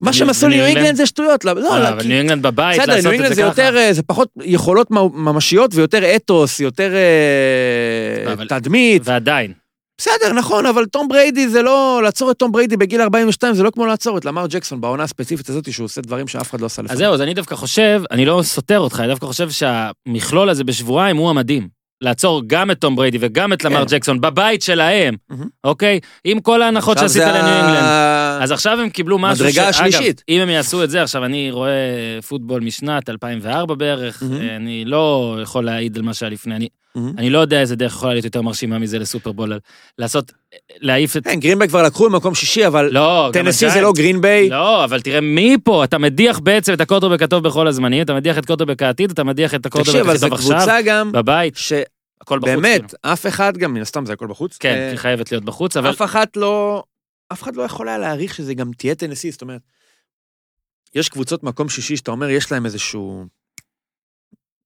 [0.00, 0.76] מה שהם עשו לניו אינגלנד?
[0.76, 1.44] אינגלנד זה שטויות.
[1.44, 3.62] לא, אה, לא, אבל ניו אינגלנד בבית, בסדר, ניו לעשות אינגלנד את זה זה ככה.
[3.62, 9.02] יותר, אה, זה פחות יכולות ממשיות ויותר אתוס, יותר אה, תדמית.
[9.04, 9.52] ועדיין.
[9.98, 12.00] בסדר, נכון, אבל תום בריידי זה לא...
[12.04, 15.48] לעצור את תום בריידי בגיל 42 זה לא כמו לעצור את למר ג'קסון בעונה הספציפית
[15.48, 16.92] הזאת שהוא עושה דברים שאף אחד לא עשה לפניו.
[16.92, 20.64] אז זהו, אז אני דווקא חושב, אני לא סותר אותך, אני דווקא חושב שהמכלול הזה
[20.64, 21.68] בשבועיים הוא המדהים.
[22.00, 23.96] לעצור גם את תום בריידי וגם את למאר כן.
[23.96, 25.14] ג'קסון בבית שלהם.
[25.64, 26.00] אוקיי?
[26.24, 28.42] עם כל ההנחות שעשית לניו אינגלנד.
[28.42, 30.22] אז עכשיו הם קיבלו משהו מדרגה השלישית.
[30.28, 34.22] אם הם יעשו את זה, עכשיו אני רואה פוטבול משנת 2004 בערך.
[34.56, 37.18] אני לא יכול להעיד על מה שהיה לפני, אני, מהמם.
[37.18, 39.58] אני לא יודע איזה דרך יכולה להיות יותר מרשימה מזה לסופרבול,
[39.98, 40.32] לעשות,
[40.80, 41.24] להעיף את...
[41.24, 43.80] כן, גרינביי כבר לקחו במקום שישי, אבל לא, טנסי זה.
[43.80, 44.48] לא גרינביי.
[44.48, 48.38] לא, אבל תראה מי פה, אתה מדיח בעצם את הקווטרבק הטוב בכל הזמנים, אתה מדיח
[48.38, 51.12] את קווטרבק העתיד, אתה מדיח את הקווטרבק תקשיב, אבל הכי זו טוב עכשיו, קבוצה גם,
[51.12, 51.54] בבית,
[52.20, 52.48] הכל בחוץ.
[52.48, 52.60] כאילו.
[52.60, 54.56] שבאמת, אף אחד גם, מן הסתם זה הכל בחוץ.
[54.56, 56.82] כן, אה, היא חייבת להיות בחוץ, אבל אף אחת לא...
[57.32, 59.60] אף אחד לא יכול היה להעריך שזה גם תהיה טנסי, זאת אומרת,
[60.94, 63.24] יש קבוצות מקום שישי שאתה אומר, יש להם איזשהו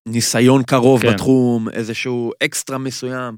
[0.09, 1.13] ניסיון קרוב כן.
[1.15, 3.37] בתחום, איזשהו אקסטרה מסוים.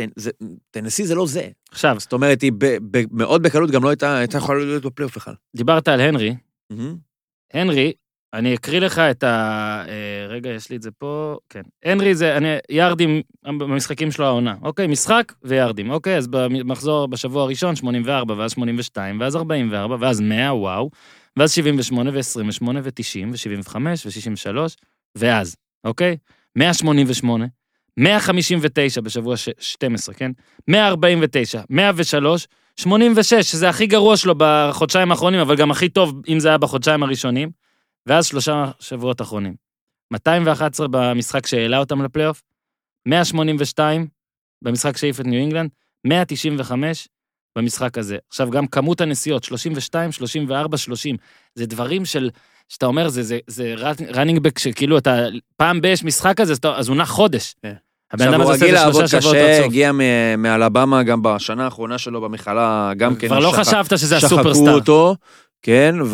[0.00, 0.30] טנ- זה-
[0.70, 1.48] טנסי זה לא זה.
[1.70, 5.16] עכשיו, זאת אומרת, היא ב- ב- מאוד בקלות גם לא הייתה הייתה יכולה להיות בפלייאוף
[5.16, 5.34] בכלל.
[5.56, 6.34] דיברת על הנרי,
[7.52, 7.92] הנרי
[8.36, 9.84] אני אקריא לך את ה...
[9.88, 11.36] אה, רגע, יש לי את זה פה.
[11.50, 11.60] כן.
[11.84, 14.54] הנרי זה, אני, יארדים במשחקים שלו העונה.
[14.62, 15.90] אוקיי, משחק ויארדים.
[15.90, 20.90] אוקיי, אז במחזור, בשבוע הראשון, 84, ואז 82, ואז 44, ואז 100, וואו.
[21.36, 24.56] ואז 78, ו-28, ו-90, ו-75, ו-63,
[25.14, 26.16] ואז, אוקיי?
[26.56, 27.46] 188,
[27.96, 30.30] 159 בשבוע ש- 12, כן?
[30.68, 32.46] 149, 103,
[32.76, 37.02] 86, שזה הכי גרוע שלו בחודשיים האחרונים, אבל גם הכי טוב אם זה היה בחודשיים
[37.02, 37.65] הראשונים,
[38.06, 39.54] ואז שלושה שבועות אחרונים.
[40.12, 42.42] 211 במשחק שהעלה אותם לפלייאוף,
[43.08, 44.06] 182
[44.62, 45.70] במשחק שהעיף את ניו אינגלנד,
[46.06, 47.08] 195
[47.58, 48.16] במשחק הזה.
[48.28, 51.16] עכשיו, גם כמות הנסיעות, 32, 34, 30,
[51.54, 52.30] זה דברים של,
[52.68, 53.74] שאתה אומר, זה, זה, זה
[54.14, 57.54] running back, שכאילו אתה, פעם ב- יש משחק כזה, אז הוא נח חודש.
[57.62, 57.72] כן.
[58.12, 59.64] הבן אדם הזה עושה את זה שלושה שבועות קשה.
[59.64, 59.92] הגיע
[60.38, 63.26] מאלבמה גם בשנה האחרונה שלו במכללה, גם כן.
[63.26, 64.74] כבר לא חשבת שזה שחקו הסופרסטאר.
[64.74, 65.16] אותו,
[65.62, 66.04] כן, לא,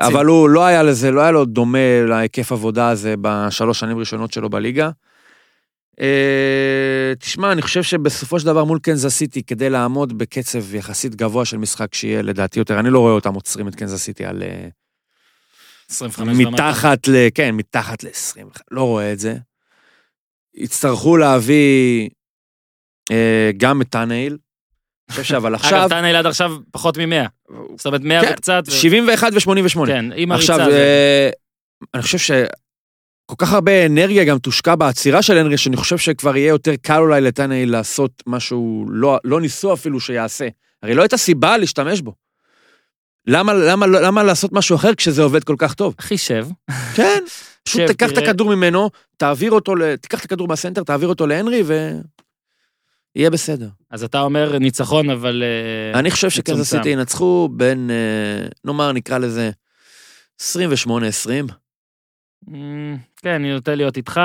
[0.00, 4.32] אבל, הוא לא היה לזה, לא היה לו דומה להיקף עבודה הזה בשלוש שנים ראשונות
[4.32, 4.90] שלו בליגה.
[6.00, 11.44] אה, תשמע, אני חושב שבסופו של דבר מול קנזס סיטי, כדי לעמוד בקצב יחסית גבוה
[11.44, 14.42] של משחק שיהיה לדעתי יותר, אני לא רואה אותם עוצרים את קנזס סיטי על...
[14.42, 14.68] אה,
[15.90, 16.50] 25 ומטה.
[16.50, 17.28] מתחת ל...
[17.34, 19.36] כן, מתחת ל-20, לא רואה את זה.
[20.54, 22.08] יצטרכו להביא
[23.10, 24.36] אה, גם את טאנאיל.
[25.12, 27.28] חושב שאבל עכשיו, אגב, טאנל עד עכשיו פחות מ-100.
[27.76, 28.62] זאת אומרת, 100 כן, וקצת.
[28.66, 29.86] ו- 71 ו-88.
[29.86, 30.54] כן, עם הריצה.
[30.54, 31.30] עכשיו, אה,
[31.94, 36.48] אני חושב שכל כך הרבה אנרגיה גם תושקע בעצירה של הנרי, שאני חושב שכבר יהיה
[36.48, 40.48] יותר קל אולי לטאנאי לעשות משהו, לא, לא ניסו אפילו שיעשה.
[40.82, 42.14] הרי לא הייתה סיבה להשתמש בו.
[43.26, 45.94] למה, למה, למה לעשות משהו אחר כשזה עובד כל כך טוב?
[46.00, 46.46] חישב.
[46.94, 47.22] כן,
[47.64, 48.18] פשוט שב, תיקח את.
[48.18, 51.62] הכדור ממנו, תעביר אותו, תיקח את הכדור מהסנטר, תעביר אותו להנרי
[53.16, 53.68] ויהיה בסדר.
[53.90, 55.42] אז אתה אומר ניצחון, אבל...
[55.92, 56.76] אה, אני חושב שקנזס מצומצם.
[56.76, 59.50] סיטי ינצחו בין, אה, נאמר, נקרא לזה
[60.40, 61.52] 28-20,
[62.48, 64.20] אמ, כן, אני נוטה להיות איתך.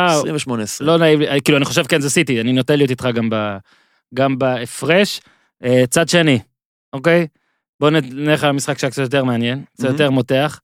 [0.50, 0.54] 28-20.
[0.80, 3.58] לא נעים לי, כאילו, אני חושב כן, זה סיטי, אני נוטה להיות איתך גם ב-
[4.14, 5.22] גם בהפרש.
[5.64, 6.40] אה, צד שני,
[6.94, 7.28] אוקיי?
[7.80, 9.94] בואו נלך על המשחק שהיה קצת יותר מעניין, קצת מהמם.
[9.94, 10.60] יותר מותח.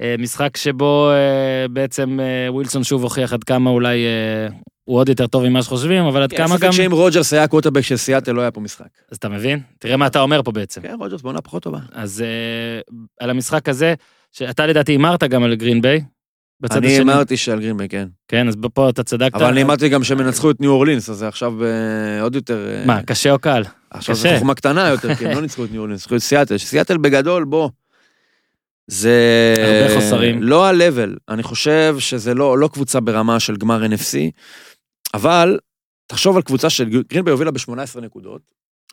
[0.00, 4.48] אה, משחק שבו אה, בעצם אה, ווילסון שוב הוכיח עד כמה אולי אה,
[4.88, 6.72] הוא עוד יותר טוב ממה שחושבים, אבל עד כן, כמה גם...
[6.72, 8.86] שאם רוג'רס היה קווטרבק של סיאטל, לא היה פה משחק.
[9.10, 9.60] אז אתה מבין?
[9.78, 10.80] תראה מה אתה אומר פה בעצם.
[10.80, 11.78] כן, רוג'רס בעונה פחות טובה.
[11.92, 12.80] אז אה,
[13.20, 13.94] על המשחק הזה,
[14.32, 16.04] שאתה לדעתי הימרת גם על גרין ביי,
[16.60, 17.02] בצד אני השני.
[17.02, 18.08] אמרתי שעל גרינביי, כן.
[18.28, 19.34] כן, אז פה אתה צדקת.
[19.34, 22.68] אבל אני אמרתי גם שהם ינצחו את ניו אורלינס, אז זה עכשיו אה, עוד יותר...
[22.68, 23.62] אה, מה, קשה או קל?
[23.90, 24.14] עכשיו.
[24.14, 26.58] זו חוכמה קטנה יותר, כי הם לא ניצחו את ניו אורלינס, ניצחו את סיאטל.
[26.58, 27.68] סיאטל בגדול, בוא.
[28.86, 29.54] זה...
[29.58, 30.42] הרבה חוסרים.
[30.42, 34.16] לא ה-level, אני חושב שזה לא, לא קבוצה ברמה של גמר NFC,
[35.14, 35.58] אבל
[36.06, 38.40] תחשוב על קבוצה שגרינביי הובילה ב-18 נקודות,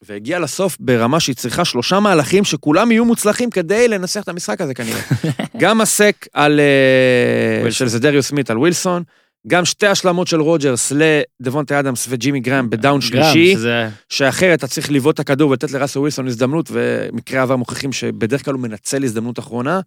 [0.01, 4.73] והגיעה לסוף ברמה שהיא צריכה שלושה מהלכים שכולם יהיו מוצלחים כדי לנסח את המשחק הזה
[4.73, 4.99] כנראה.
[5.62, 6.60] גם הסק על...
[7.65, 7.71] אה.
[7.71, 9.04] של זאדריוס סמית על ווילסון,
[9.47, 13.54] גם שתי השלמות של רוג'רס לדוונטה אדמס וג'ימי גראם ב-down שלישי.
[13.54, 18.45] שזה- שאחרת אתה צריך לבעוט את הכדור ולתת לראסל ווילסון הזדמנות, ומקרי עבר מוכיחים שבדרך
[18.45, 19.80] כלל הוא מנצל הזדמנות אחרונה.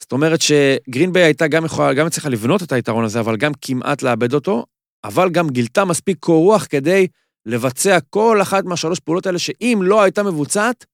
[0.00, 4.02] זאת אומרת שגרינביי הייתה גם יכולה, גם הצליחה לבנות את היתרון הזה, אבל גם כמעט
[4.02, 4.64] לאבד אותו,
[5.04, 7.06] אבל גם גילתה מספיק קור רוח כדי
[7.46, 10.86] לבצע כל אחת מהשלוש פעולות האלה, שאם לא הייתה מבוצעת,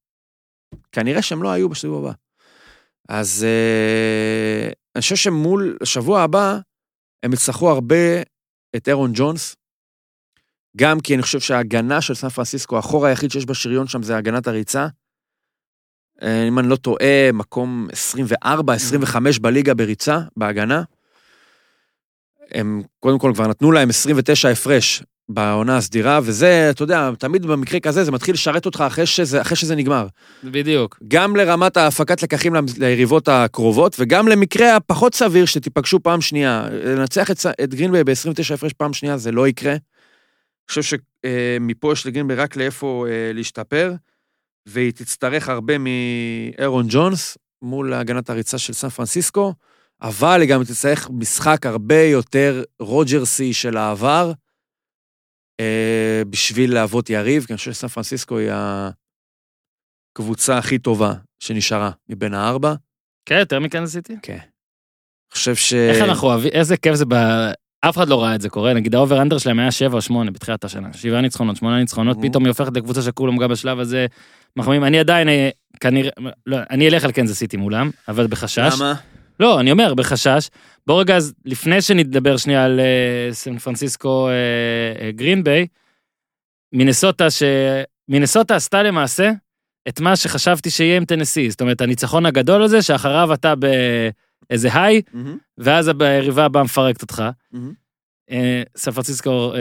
[0.92, 2.14] כנראה שהם לא היו בסיבוב הבא.
[3.08, 6.58] אז אה, אני חושב שמול השבוע הבא,
[7.22, 8.22] הם יצטרכו הרבה
[8.76, 9.56] את אירון ג'ונס,
[10.76, 14.46] גם כי אני חושב שההגנה של סן פרנסיסקו, החור היחיד שיש בשריון שם זה הגנת
[14.46, 14.86] הריצה.
[16.22, 17.88] אה, אם אני לא טועה, מקום
[18.44, 20.82] 24-25 בליגה בריצה, בהגנה.
[22.52, 27.80] הם קודם כל כבר נתנו להם 29 הפרש בעונה הסדירה, וזה, אתה יודע, תמיד במקרה
[27.80, 30.06] כזה זה מתחיל לשרת אותך אחרי שזה, אחרי שזה נגמר.
[30.44, 30.98] בדיוק.
[31.08, 36.68] גם לרמת ההפקת לקחים ליריבות הקרובות, וגם למקרה הפחות סביר שתיפגשו פעם שנייה.
[36.72, 39.72] לנצח את, את גרינביי ב-29 הפרש פעם שנייה זה לא יקרה.
[39.72, 40.98] אני חושב
[41.62, 43.92] שמפה יש לגרינביי רק לאיפה אה, להשתפר,
[44.66, 49.54] והיא תצטרך הרבה מאירון ג'ונס מול הגנת הריצה של סן פרנסיסקו,
[50.04, 54.32] אבל היא גם תצטרך משחק הרבה יותר רוג'רסי של העבר,
[55.60, 58.50] אה, בשביל להוות יריב, כי אני חושב שסן פרנסיסקו היא
[60.12, 62.74] הקבוצה הכי טובה שנשארה מבין הארבע.
[63.28, 64.14] כן, יותר מקנזס סיטי.
[64.22, 64.32] כן.
[64.32, 64.42] אני
[65.32, 65.74] חושב ש...
[65.74, 67.14] איך אנחנו אוהבים, איזה כיף זה ב...
[67.88, 70.30] אף אחד לא ראה את זה קורה, נגיד ה-over under שלהם היה 7 או 8
[70.30, 72.22] בתחילת השנה, שבעה ניצחונות, שמונה ניצחונות, Mhm.
[72.22, 74.06] פתאום היא הופכת לקבוצה שכולם גם בשלב הזה
[74.56, 74.84] מחמיאים.
[74.84, 75.48] אני עדיין, אה,
[75.80, 76.10] כנראה,
[76.46, 78.72] לא, אני אלך על קנזס סיטי מולם, אבל בחשש.
[78.80, 78.94] למה?
[79.40, 80.48] לא, אני אומר, בחשש.
[80.86, 85.66] בוא רגע, אז לפני שנדבר שנייה על אה, סן פרנסיסקו אה, אה, גרין ביי,
[86.72, 87.42] מינסוטה, ש...
[88.08, 89.30] מינסוטה עשתה למעשה
[89.88, 91.50] את מה שחשבתי שיהיה עם טנסי.
[91.50, 93.66] זאת אומרת, הניצחון הגדול הזה, שאחריו אתה ב...
[94.50, 97.22] איזה היי, מהמם, ואז היריבה הבאה מפרקת אותך.
[98.30, 99.52] אה, סן פרנסיסקו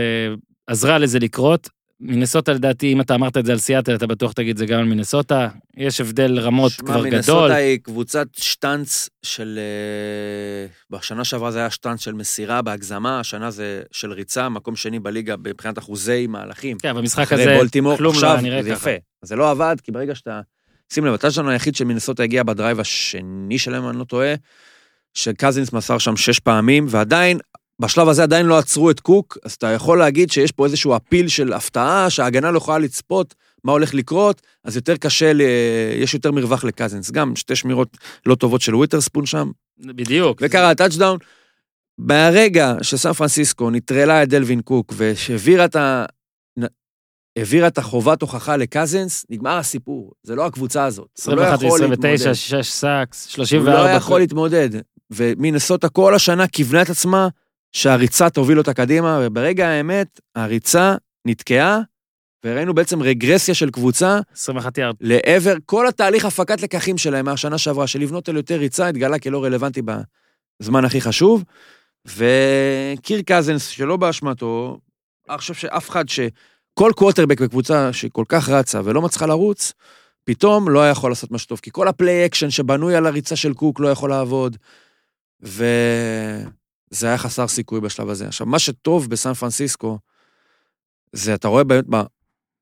[0.68, 1.70] עזרה לזה לקרות.
[2.00, 4.80] מינסוטה לדעתי, אם אתה אמרת את זה על סיאטל, אתה בטוח תגיד את זה גם
[4.80, 5.50] על מינסוטה.
[5.78, 7.10] יש הבדל רמות שמע, כבר גדול.
[7.10, 9.60] מינסוטה היא קבוצת stunts של...
[9.60, 15.00] אה, בשנה שעברה זה היה stunts של מסירה בהגזמה, השנה זה של ריצה, מקום שני
[15.00, 16.78] בליגה מבחינת אחוזי מהלכים.
[16.78, 18.90] כן, במשחק הזה בולטימור, כלום לא עכשיו היה נראה זה ככה.
[18.90, 19.00] יפה.
[19.22, 20.42] זה לא עבד, כי ברגע שאתה...
[20.94, 24.34] שים לב, ה-touchdown היחיד של מינסוטה הגיע ב-drive השני שלהם, אני לא טועה,
[25.14, 27.40] שקזינס מסר שם שש פעמים, ועדיין,
[27.80, 31.28] בשלב הזה עדיין לא עצרו את קוק, אז אתה יכול להגיד שיש פה איזשהו אפקט
[31.28, 35.42] של הפתעה, שההגנה לא יכולה לצפות מה הולך לקרות, אז יותר קשה, ל...
[35.96, 37.12] יש יותר מרווח לקזינס.
[37.12, 40.42] גם שתי שמירות לא טובות של ווית'רספון שם, בדיוק.
[40.42, 41.18] וקרה ה-touchdown.
[41.98, 46.06] מהרגע שסן פרנסיסקו נטרלה את דלווין קוק והעבירה את ה...
[47.38, 50.12] העבירה את החובת הוכחה לקזינס, נגמר הסיפור.
[50.24, 51.08] זה לא הקבוצה הזאת.
[51.26, 52.34] הוא לא 21 יכול ו-29, להתמודד.
[52.34, 53.84] 6 sacks, הוא 34.
[53.84, 54.70] לא יכול להתמודד.
[55.12, 57.28] ומינסוטה כל השנה כיוונה את עצמה
[57.74, 61.80] שהריצה תוביל אותה קדימה, וברגע האמת, הריצה נתקעה,
[62.46, 64.96] וראינו בעצם רגרסיה של קבוצה 21 יארד.
[65.02, 69.44] לעבר כל התהליך הפקת לקחים שלהם מהשנה שעברה, של לבנות על יותר ריצה, התגלה כלא
[69.44, 69.82] רלוונטי
[70.62, 71.44] בזמן הכי חשוב.
[72.08, 74.80] וקירק קאזנס, שלא באשמתו,
[75.30, 76.20] אני חושב שאף אחד ש...
[76.74, 79.74] כל קווטרבק בקבוצה שהיא כל כך רצה ולא מצליחה לרוץ,
[80.24, 83.54] פתאום לא היה יכול לעשות משהו טוב, כי כל הפליי אקשן שבנוי על הריצה של
[83.54, 84.58] קוק לא יכול לעבוד,
[86.94, 88.28] וזה היה חסר סיכוי בשלב הזה.
[88.28, 90.00] עכשיו, מה שטוב בסן פרנסיסקו,
[91.14, 91.86] זה אתה רואה באמת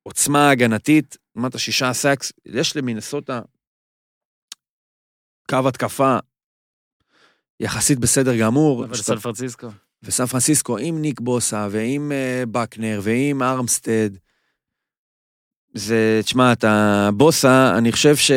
[0.06, 3.42] בעוצמה ההגנתית, אמרת שישה sacks, יש למינסוטה
[5.50, 6.18] קו התקפה
[7.60, 8.86] יחסית בסדר גמור.
[8.86, 9.68] אבל שאתה- סן פרנסיסקו.
[10.04, 14.10] וסן פרנסיסקו עם ניק בוסה ועם uh, באקנר ועם ארמסטד.
[15.74, 18.32] זה, תשמע, אתה בוסה, אני חושב ש...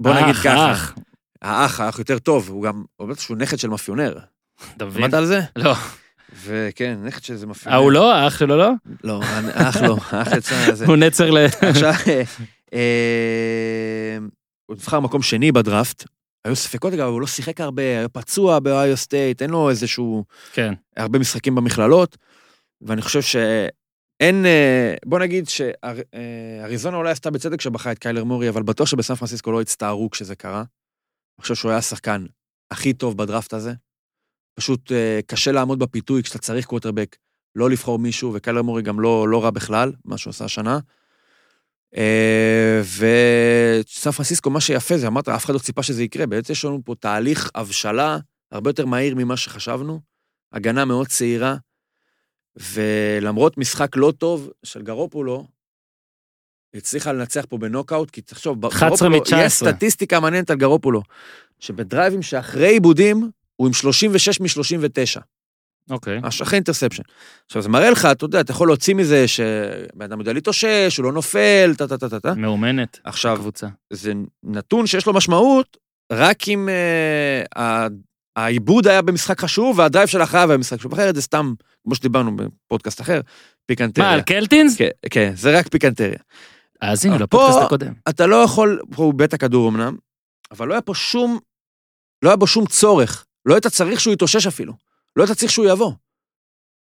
[0.00, 0.68] בוא נגיד האח, ככה.
[0.68, 0.94] האח.
[1.42, 4.18] האח, האח יותר טוב, הוא גם, הוא בטח שהוא נכד של מאפיונר.
[4.76, 5.02] אתה מבין?
[5.02, 5.40] שמעת על זה?
[5.56, 5.74] לא.
[6.44, 7.78] וכן, נכד של איזה מאפיונר.
[7.78, 8.14] אה, לא?
[8.14, 8.70] האח שלו לא?
[9.04, 10.54] לא, האח לא, האח יצא...
[10.88, 11.38] הוא נצר ל...
[11.60, 12.22] עכשיו, אה,
[12.74, 14.18] אה,
[14.66, 16.04] הוא נבחר מקום שני בדראפט.
[16.44, 20.24] היו ספקות אגב, הוא לא שיחק הרבה, היה פצוע באוהיו סטייט, אין לו איזשהו...
[20.52, 20.74] כן.
[20.96, 22.16] הרבה משחקים במכללות,
[22.80, 24.46] ואני חושב שאין,
[25.04, 29.60] בוא נגיד שאריזונה אולי עשתה בצדק שבחרה את קיילר מורי, אבל בטוח שבסן פרנסיסקו לא
[29.60, 30.64] הצטערו כשזה קרה.
[31.38, 32.26] אני חושב שהוא היה השחקן
[32.70, 33.72] הכי טוב בדראפט הזה.
[34.54, 37.16] פשוט אה, קשה לעמוד בפיתוי כשאתה צריך קווטרבק,
[37.54, 40.78] לא לבחור מישהו, וקיילר מורי גם לא, לא רע בכלל, מה שהוא עשה השנה.
[41.96, 46.64] אה, וסן פרנסיסקו, מה שיפה זה, אמרת, אף אחד לא ציפה שזה יקרה, בעצם יש
[46.64, 48.18] לנו פה תהליך הבשלה
[48.52, 50.00] הרבה יותר מהיר ממה שחשבנו.
[50.52, 51.56] הגנה מאוד צעירה,
[52.56, 55.46] ולמרות משחק לא טוב של גרופולו,
[56.74, 59.36] הצליחה לנצח פה בנוקאוט, כי תחשוב, 11 גרופולו- מ-19.
[59.36, 61.02] יש סטטיסטיקה מעניינת על גרופולו,
[61.60, 65.20] שבדרייבים שאחרי עיבודים, הוא עם 36 מ-39,
[65.90, 66.20] אוקיי.
[66.42, 67.02] אחרי אינטרספשן.
[67.46, 71.04] עכשיו, זה מראה לך, אתה יודע, אתה יכול להוציא מזה שבן אדם יודע להתאושש, הוא
[71.04, 72.34] לא נופל, טה טה טה טה טה.
[72.34, 73.00] מאומנת.
[73.04, 73.66] עכשיו, קבוצה.
[73.92, 75.76] זה נתון שיש לו משמעות
[76.12, 76.68] רק אם
[77.56, 77.60] uh,
[78.36, 80.92] העיבוד היה במשחק חשוב והדרייב של אחריו היה במשחק חשוב.
[80.92, 81.54] אחרת זה סתם,
[81.84, 83.20] כמו שדיברנו בפודקאסט אחר,
[83.66, 84.08] פיקנטריה.
[84.08, 84.76] מה, על קלטינס?
[84.76, 86.18] כן, כן, זה רק פיקנטריה.
[86.80, 87.92] אז הנה, אבל לפודקאסט פה- הקודם.
[88.08, 89.96] אתה לא יכול, פה הוא בית הכדור אמנם,
[90.50, 91.38] אבל לא היה פה שום,
[92.22, 93.26] לא היה בו שום צורך.
[93.46, 94.72] לא היית צריך שהוא יתאושש אפילו.
[95.16, 95.92] לא היית צריך שהוא יבוא.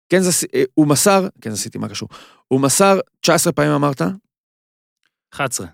[0.10, 0.30] כן, זה,
[0.74, 2.10] הוא מסר, כן, זה עשיתי מה קשור.
[2.48, 4.02] הוא מסר 19 פעמים אמרת?
[5.34, 5.68] 11.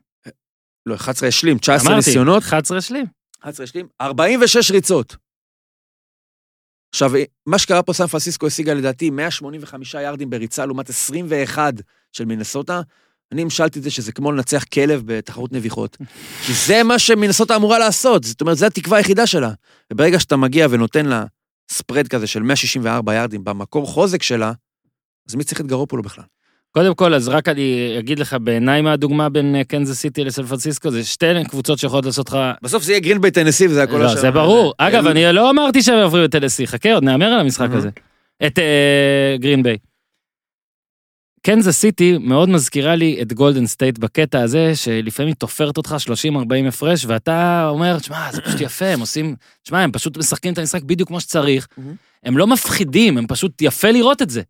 [0.86, 2.44] לא, 11 השלים, 19 אמרתי, ניסיונות.
[2.44, 3.06] 11 השלים.
[3.42, 5.16] 11 השלים, 46 ריצות.
[6.94, 7.12] עכשיו,
[7.46, 11.74] מה שקרה פה, סן פרנסיסקו השיגה לדעתי 185 יארדים בריצה לעומת 21
[12.12, 12.82] של מינסוטה.
[13.32, 15.98] אני המשלתי את זה שזה כמו לנצח כלב בתחרות נביחות.
[16.46, 19.52] כי זה מה שמינסוטה אמורה לעשות, זאת אומרת, זו התקווה היחידה שלה.
[19.94, 21.26] וברגע שאתה מגיע ונותן לה
[21.72, 24.52] ספרד כזה של 164 יארדים במקור חוזק שלה,
[25.30, 26.24] אז מי צריך את גרופולו בכלל?
[26.72, 30.44] קודם כל, אז רק אני אגיד לך, בעיניי מה הדומה בין אה, קנזס סיטי לסן
[30.44, 32.38] פרנסיסקו, זה שתי קבוצות שיכולות לעשות לך...
[32.62, 34.22] בסוף זה יהיה גרינביי טנסי וזה הכל לא, השאר.
[34.22, 34.74] זה ברור.
[34.78, 37.70] אגב, אני לא אמרתי שהם עוברים את טנסי, חכה, עוד נהמר על המשחק.
[37.72, 37.90] הזה.
[38.46, 39.78] את אה, גרין ביי.
[41.42, 46.68] קנזס סיטי מאוד מזכירה לי את גולדן סטייט בקטע הזה, שלפעמים היא תופרת אותך 30-40
[46.68, 50.84] הפרש, ואתה אומר, שמע, זה פשוט יפה, הם עושים, שמע, הם פשוט משחקים את המשחק
[50.84, 51.68] בדיוק כמו שצריך.
[52.24, 54.42] הם לא מפחידים, הם פשוט יפה לראות את זה.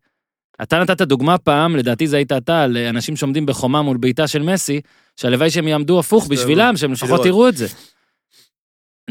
[0.62, 4.42] אתה נתת דוגמה פעם, לדעתי זה היית אתה, על אנשים שעומדים בחומה מול ביתה של
[4.42, 4.80] מסי,
[5.16, 7.26] שהלוואי שהם יעמדו הפוך בשבילם, שהם לפחות.
[7.26, 7.66] יראו את זה.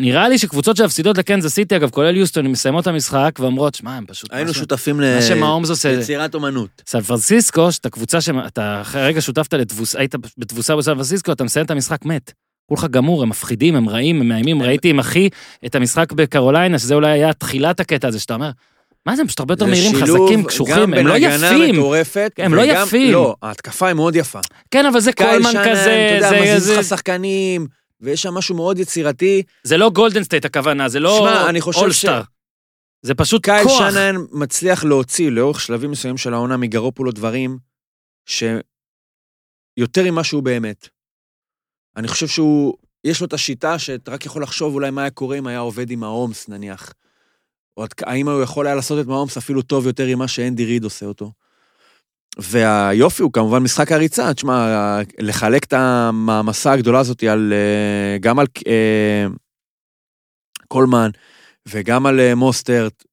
[0.02, 3.96] נראה לי שקבוצות שמפסידות לקנזס סיטי, אגב, כולל יוסטון, הן מסיימות את המשחק ואומרות, שמע,
[3.98, 4.34] הם פשוט...
[4.34, 6.70] היינו מה ש- שותפים מה שמהומס עושה, ליצירת אומנות.
[6.88, 11.66] סן פרנסיסקו, שאתה קבוצה שאתה אחרי רגע שותפת לתבוס, היית בתבוסה בסן פרנסיסקו, אתה מסיים
[11.66, 12.32] את המשחק מת.
[12.66, 14.62] כולך גמור, הם מפחידים, הם רעים, הם מאיימים.
[14.62, 15.30] ראיתי עם אחי
[15.66, 18.50] את המשחק בקרוליינה, שזה אולי היה תחילת הקטע הזה, שאתה אומר,
[19.06, 21.76] מה זה, הם פשוט הרבה יותר זה מהירים, חזקים, קשוחים, הם לא יפים.
[21.76, 23.12] מטורפת, הם לא יפים.
[23.14, 24.40] לא, ההתקפה היא מאוד יפה.
[24.72, 27.68] כן, אבל זה קומבט כזה, אתה יודע, זה- מזיז זה- לך שחקנים,
[28.02, 29.44] ויש שם משהו מאוד יצירתי.
[29.64, 31.22] זה לא גולדן סטייט הכוונה, זה לא ש-
[31.84, 32.22] אולסטאר.
[33.02, 33.90] זה פשוט קייל כוח.
[33.92, 37.58] שנן מצליח להוציא לאורך שלבים מסוימים של העונה מגרופולו דברים
[38.26, 38.52] שיותר
[40.06, 40.88] ממה שהוא באמת.
[41.98, 45.38] אני חושב שהוא, יש לו את השיטה שאתה רק יכול לחשוב אולי מה היה קורה
[45.38, 46.94] אם היה עובד עם ההומס נניח.
[47.78, 51.06] או האם הוא יכול היה לעשות את מההומס אפילו טוב יותר ממה שאנדי ריד עושה
[51.06, 51.32] אותו.
[52.38, 58.48] והיופי הוא כמובן משחק הריצה, תשמע, לחלק את המעמסה הגדולה הזאת על, אה, גם על
[58.68, 59.26] אה,
[60.68, 61.10] קולמן
[61.68, 63.04] וגם על אה, מוסטרט,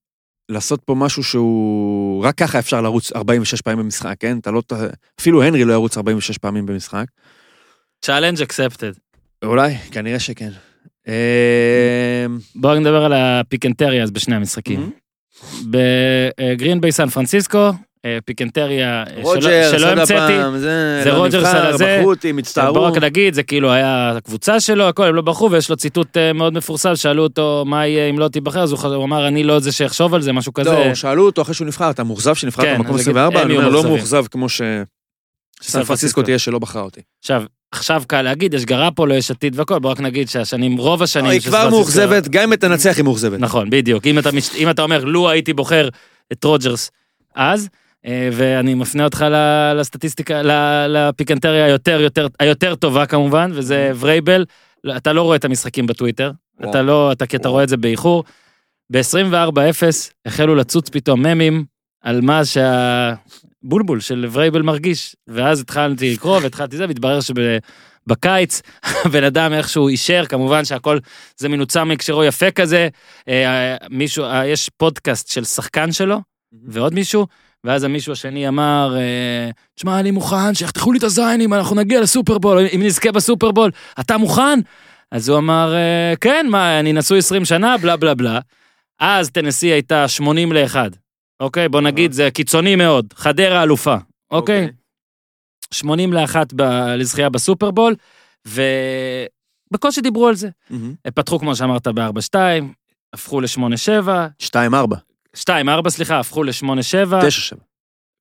[0.48, 4.38] לעשות פה משהו שהוא, רק ככה אפשר לרוץ 46 פעמים במשחק, כן?
[4.38, 4.62] אתה לא,
[5.20, 7.04] אפילו הנרי לא ירוץ 46 פעמים במשחק.
[8.04, 8.92] challenge accepted.
[9.44, 10.50] אולי, כנראה שכן.
[12.54, 14.90] בואו נדבר על הפיקנטריות בשני המשחקים.
[15.70, 17.70] בגרין ביי סן פרנסיסקו,
[18.24, 20.58] פיקנטריה אה, שלא- רוג'ר, שלא עוד המצאתי.
[20.58, 21.96] זה, זה לא רוג'רס על הזה.
[21.98, 22.84] בחרו אותי, בוא מצטערו.
[22.84, 26.32] רק נגיד, זה כאילו היה הקבוצה שלו, הכל, הם לא בחרו, ויש לו ציטוט אה,
[26.32, 29.72] מאוד מפורסם, שאלו אותו מה יהיה אם לא תיבחר, אז הוא אמר, אני לא זה
[29.72, 30.70] שיחשוב על זה, משהו כזה.
[30.70, 33.40] לא, שאלו אותו אחרי שהוא נבחר, אתה מאוכזב שנבחרת כן, במקום אז 24?
[33.40, 33.82] הם אני אומר, לא.
[33.82, 34.62] מאוכזב כמו ש...
[35.62, 37.00] סן פרנסיסקו תהיה שלא בחרה אותי.
[37.20, 41.30] עכשיו, עכשיו קל להגיד, יש גרפולו, יש עתיד והכל, בוא רק נגיד שהשנים, רוב השנים...
[41.30, 43.40] היא כבר מאוכזבת, גם אם תנצח היא מאוכזבת.
[43.40, 44.06] נכון, בדיוק.
[44.06, 44.50] אם אתה, מש...
[44.54, 45.88] אם אתה אומר, לו הייתי בוחר
[46.32, 46.90] את רוג'רס
[47.34, 47.68] אז, אה,
[48.32, 49.26] ואני מפנה אותך
[49.74, 50.42] לסטטיסטיקה,
[50.88, 54.44] לפיקנטריה היותר, יותר, היותר טובה כמובן, וזה vrabel.
[54.84, 56.70] לא, אתה לא רואה את המשחקים בטוויטר, וואו.
[56.70, 57.48] אתה לא, אתה, כי אתה.
[57.48, 58.24] רואה את זה באיחור.
[58.90, 59.82] ב-24-0
[60.26, 61.64] החלו לצוץ פתאום ממים
[62.02, 68.62] על מה שהבולבול של vrabel מרגיש, ואז התחלתי לקרוא והתחלתי זה, והתברר שבקיץ
[69.04, 70.98] הבן אדם איכשהו אישר, כמובן שהכל
[71.36, 72.88] זה מנוצר מהקשרו יפה כזה,
[73.28, 76.20] אה, מישהו, אה, יש פודקאסט של שחקן שלו,
[76.68, 77.26] ועוד מישהו,
[77.68, 82.00] ואז המישהו השני אמר, אה, תשמע, אני מוכן שיחתכו לי את הזין אם אנחנו נגיע
[82.00, 84.60] לסופרבול, אם נזכה בסופרבול, אתה מוכן?
[85.12, 88.40] אז הוא אמר, אה, כן, מה, אני נשוי 20 שנה, בלה בלה בלה.
[89.00, 90.76] אז טנסי הייתה 80 ל-1,
[91.40, 91.68] אוקיי?
[91.68, 93.96] בוא נגיד, זה קיצוני מאוד, חדרה אלופה,
[94.30, 94.68] אוקיי?
[95.70, 96.36] 80 ל-1
[96.96, 97.94] לזכייה בסופרבול,
[98.46, 100.48] ובקושי דיברו על זה.
[101.04, 102.34] הם פתחו, כמו שאמרת, ב-4-2,
[103.12, 104.08] הפכו ל-8-7,
[104.42, 104.56] 2-4,
[105.44, 107.12] 2-4, סליחה, הפכו ל-8-7.
[107.52, 107.56] 9-7.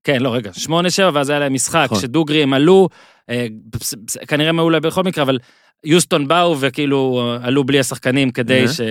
[0.03, 0.69] כן, לא, רגע, 8-7,
[1.13, 1.99] ואז היה להם משחק, נכון.
[1.99, 2.89] שדוגרי הם עלו,
[3.30, 3.47] אה,
[4.27, 5.38] כנראה מעולה בכל מקרה, אבל
[5.84, 8.67] יוסטון באו וכאילו אה, עלו בלי השחקנים כדי אה.
[8.67, 8.82] ש...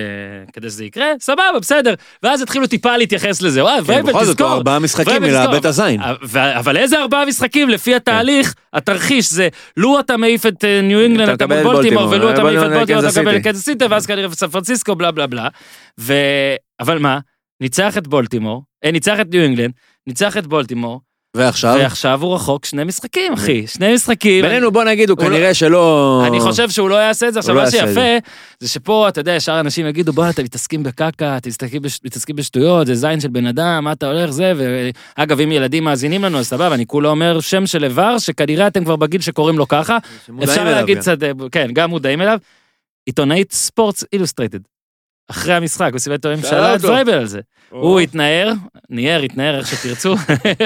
[0.53, 1.93] כדי שזה יקרה, סבבה, בסדר.
[2.23, 4.53] ואז התחילו טיפה להתייחס לזה, וואי, כן, vrabel, בכל זאת, תזכור.
[4.53, 5.69] ארבעה משחקים מלאבד תזכור.
[5.69, 6.01] הזין.
[6.23, 10.99] ו- אבל איזה ארבעה משחקים לפי התהליך, התרחיש זה, לו אתה מעיף את אה, ניו
[10.99, 13.43] אינגלנד, אתה מקבל בולטימור, ולו אתה מעיף את בולטימור, אתה מקבל את.
[13.43, 15.47] קנזס סיטי, ואז כנראה סן פרנסיסקו, בלה בלה בלה.
[16.79, 17.19] אבל מה,
[17.61, 19.71] ניצח את בולטימור, אה, ניצח את ניו אינגלנד,
[20.07, 21.01] ניצח את בולטימור,
[21.35, 21.75] ועכשיו?
[21.79, 24.45] ועכשיו הוא רחוק שני משחקים, אחי, שני משחקים.
[24.45, 26.23] בינינו, בוא נגיד, הוא לא- כנראה שלא...
[26.27, 27.39] אני חושב שהוא לא יעשה את זה.
[27.39, 28.17] עכשיו, לא מה שיפה,
[28.59, 32.35] זה שפה, אתה יודע, שאר אנשים יגידו, בוא, אתם מתעסקים בקקה, אתם מתעסקים בש- מתעסקים
[32.35, 34.53] בשטויות, זה זין של בן אדם, מה אתה הולך, זה,
[35.17, 38.83] ואגב, אם ילדים מאזינים לנו, אז סבבה, אני כולה אומר שם של איבר, שכנראה אתם
[38.83, 39.97] כבר בגיל שקוראים לו ככה.
[40.43, 40.97] אפשר להגיד.
[40.97, 42.37] קצת, אה, כן, גם מודעים אליו.
[43.05, 44.59] עיתונאית ספורטס אילוסטרייטד.
[45.27, 46.83] אחרי המשחק, מסיבת עיתונאים שאלה את.
[46.83, 47.39] וייבל על זה.
[47.69, 48.53] הוא התנער,
[48.89, 50.15] ניער, התנער, איך שתרצו,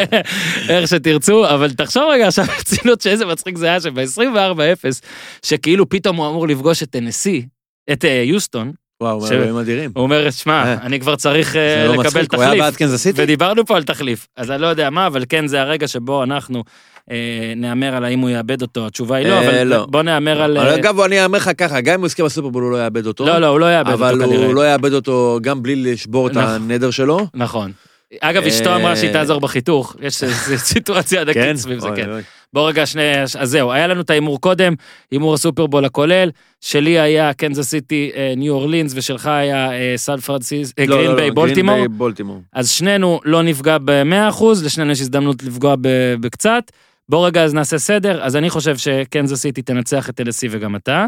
[0.69, 5.05] איך שתרצו, אבל תחשוב רגע עכשיו ברצינות שאיזה מצחיק זה היה שב-24-0,
[5.45, 7.45] שכאילו פתאום הוא אמור לפגוש את טנסי,
[7.91, 8.71] את אה, יוסטון,
[9.01, 9.91] וואו, ש- אלוהים אדירים.
[9.95, 10.73] הוא אומר, שמע, אה.
[10.81, 12.63] אני כבר צריך אה, לא לקבל מצחיק, הוא היה תחליף.
[12.63, 13.21] בעד קנזס סיטי?
[13.23, 16.63] ודיברנו פה על תחליף, אז אני לא יודע מה, אבל כן, זה הרגע שבו אנחנו
[17.11, 17.17] אה,
[17.55, 19.85] נהמר על האם הוא יאבד אותו, התשובה היא לא, אה, אבל לא.
[19.85, 20.57] בוא נהמר על...
[20.57, 23.05] אבל אה, אגב, אני אאמר לך ככה, גם אם הוא יזכה בסופרבול הוא לא יאבד
[23.07, 23.25] אותו.
[23.25, 24.45] לא, לא, הוא לא יאבד אותו אבל כנראה.
[24.45, 26.49] הוא לא יאבד אותו גם בלי לשבור את נכון.
[26.49, 27.27] הנדר שלו.
[27.33, 27.71] נכון.
[28.19, 30.23] אגב, אשתו אה, אמרה שהיא תעזור בחיתוך, יש
[30.71, 32.09] סיטואציה ענקית סביב זה, כן.
[32.53, 34.73] בוא רגע, שני, אז זהו, היה לנו את ההימור קודם,
[35.11, 36.29] הימור הסופרבול הכולל,
[36.61, 41.31] שלי היה קנזס סיטי, אה, ניו אורלינס, ושלך היה אה, סן פרנסיס, אה, גרין ביי
[41.31, 42.41] בולטימור.
[42.53, 45.75] אז שנינו לא נפגע ב-100%, לשנינו יש הזדמנות לפגוע
[46.21, 46.63] בקצת.
[47.09, 51.05] בוא רגע אז נעשה סדר, אז אני חושב שקנזס סיטי תנצח את טנסי וגם אתה.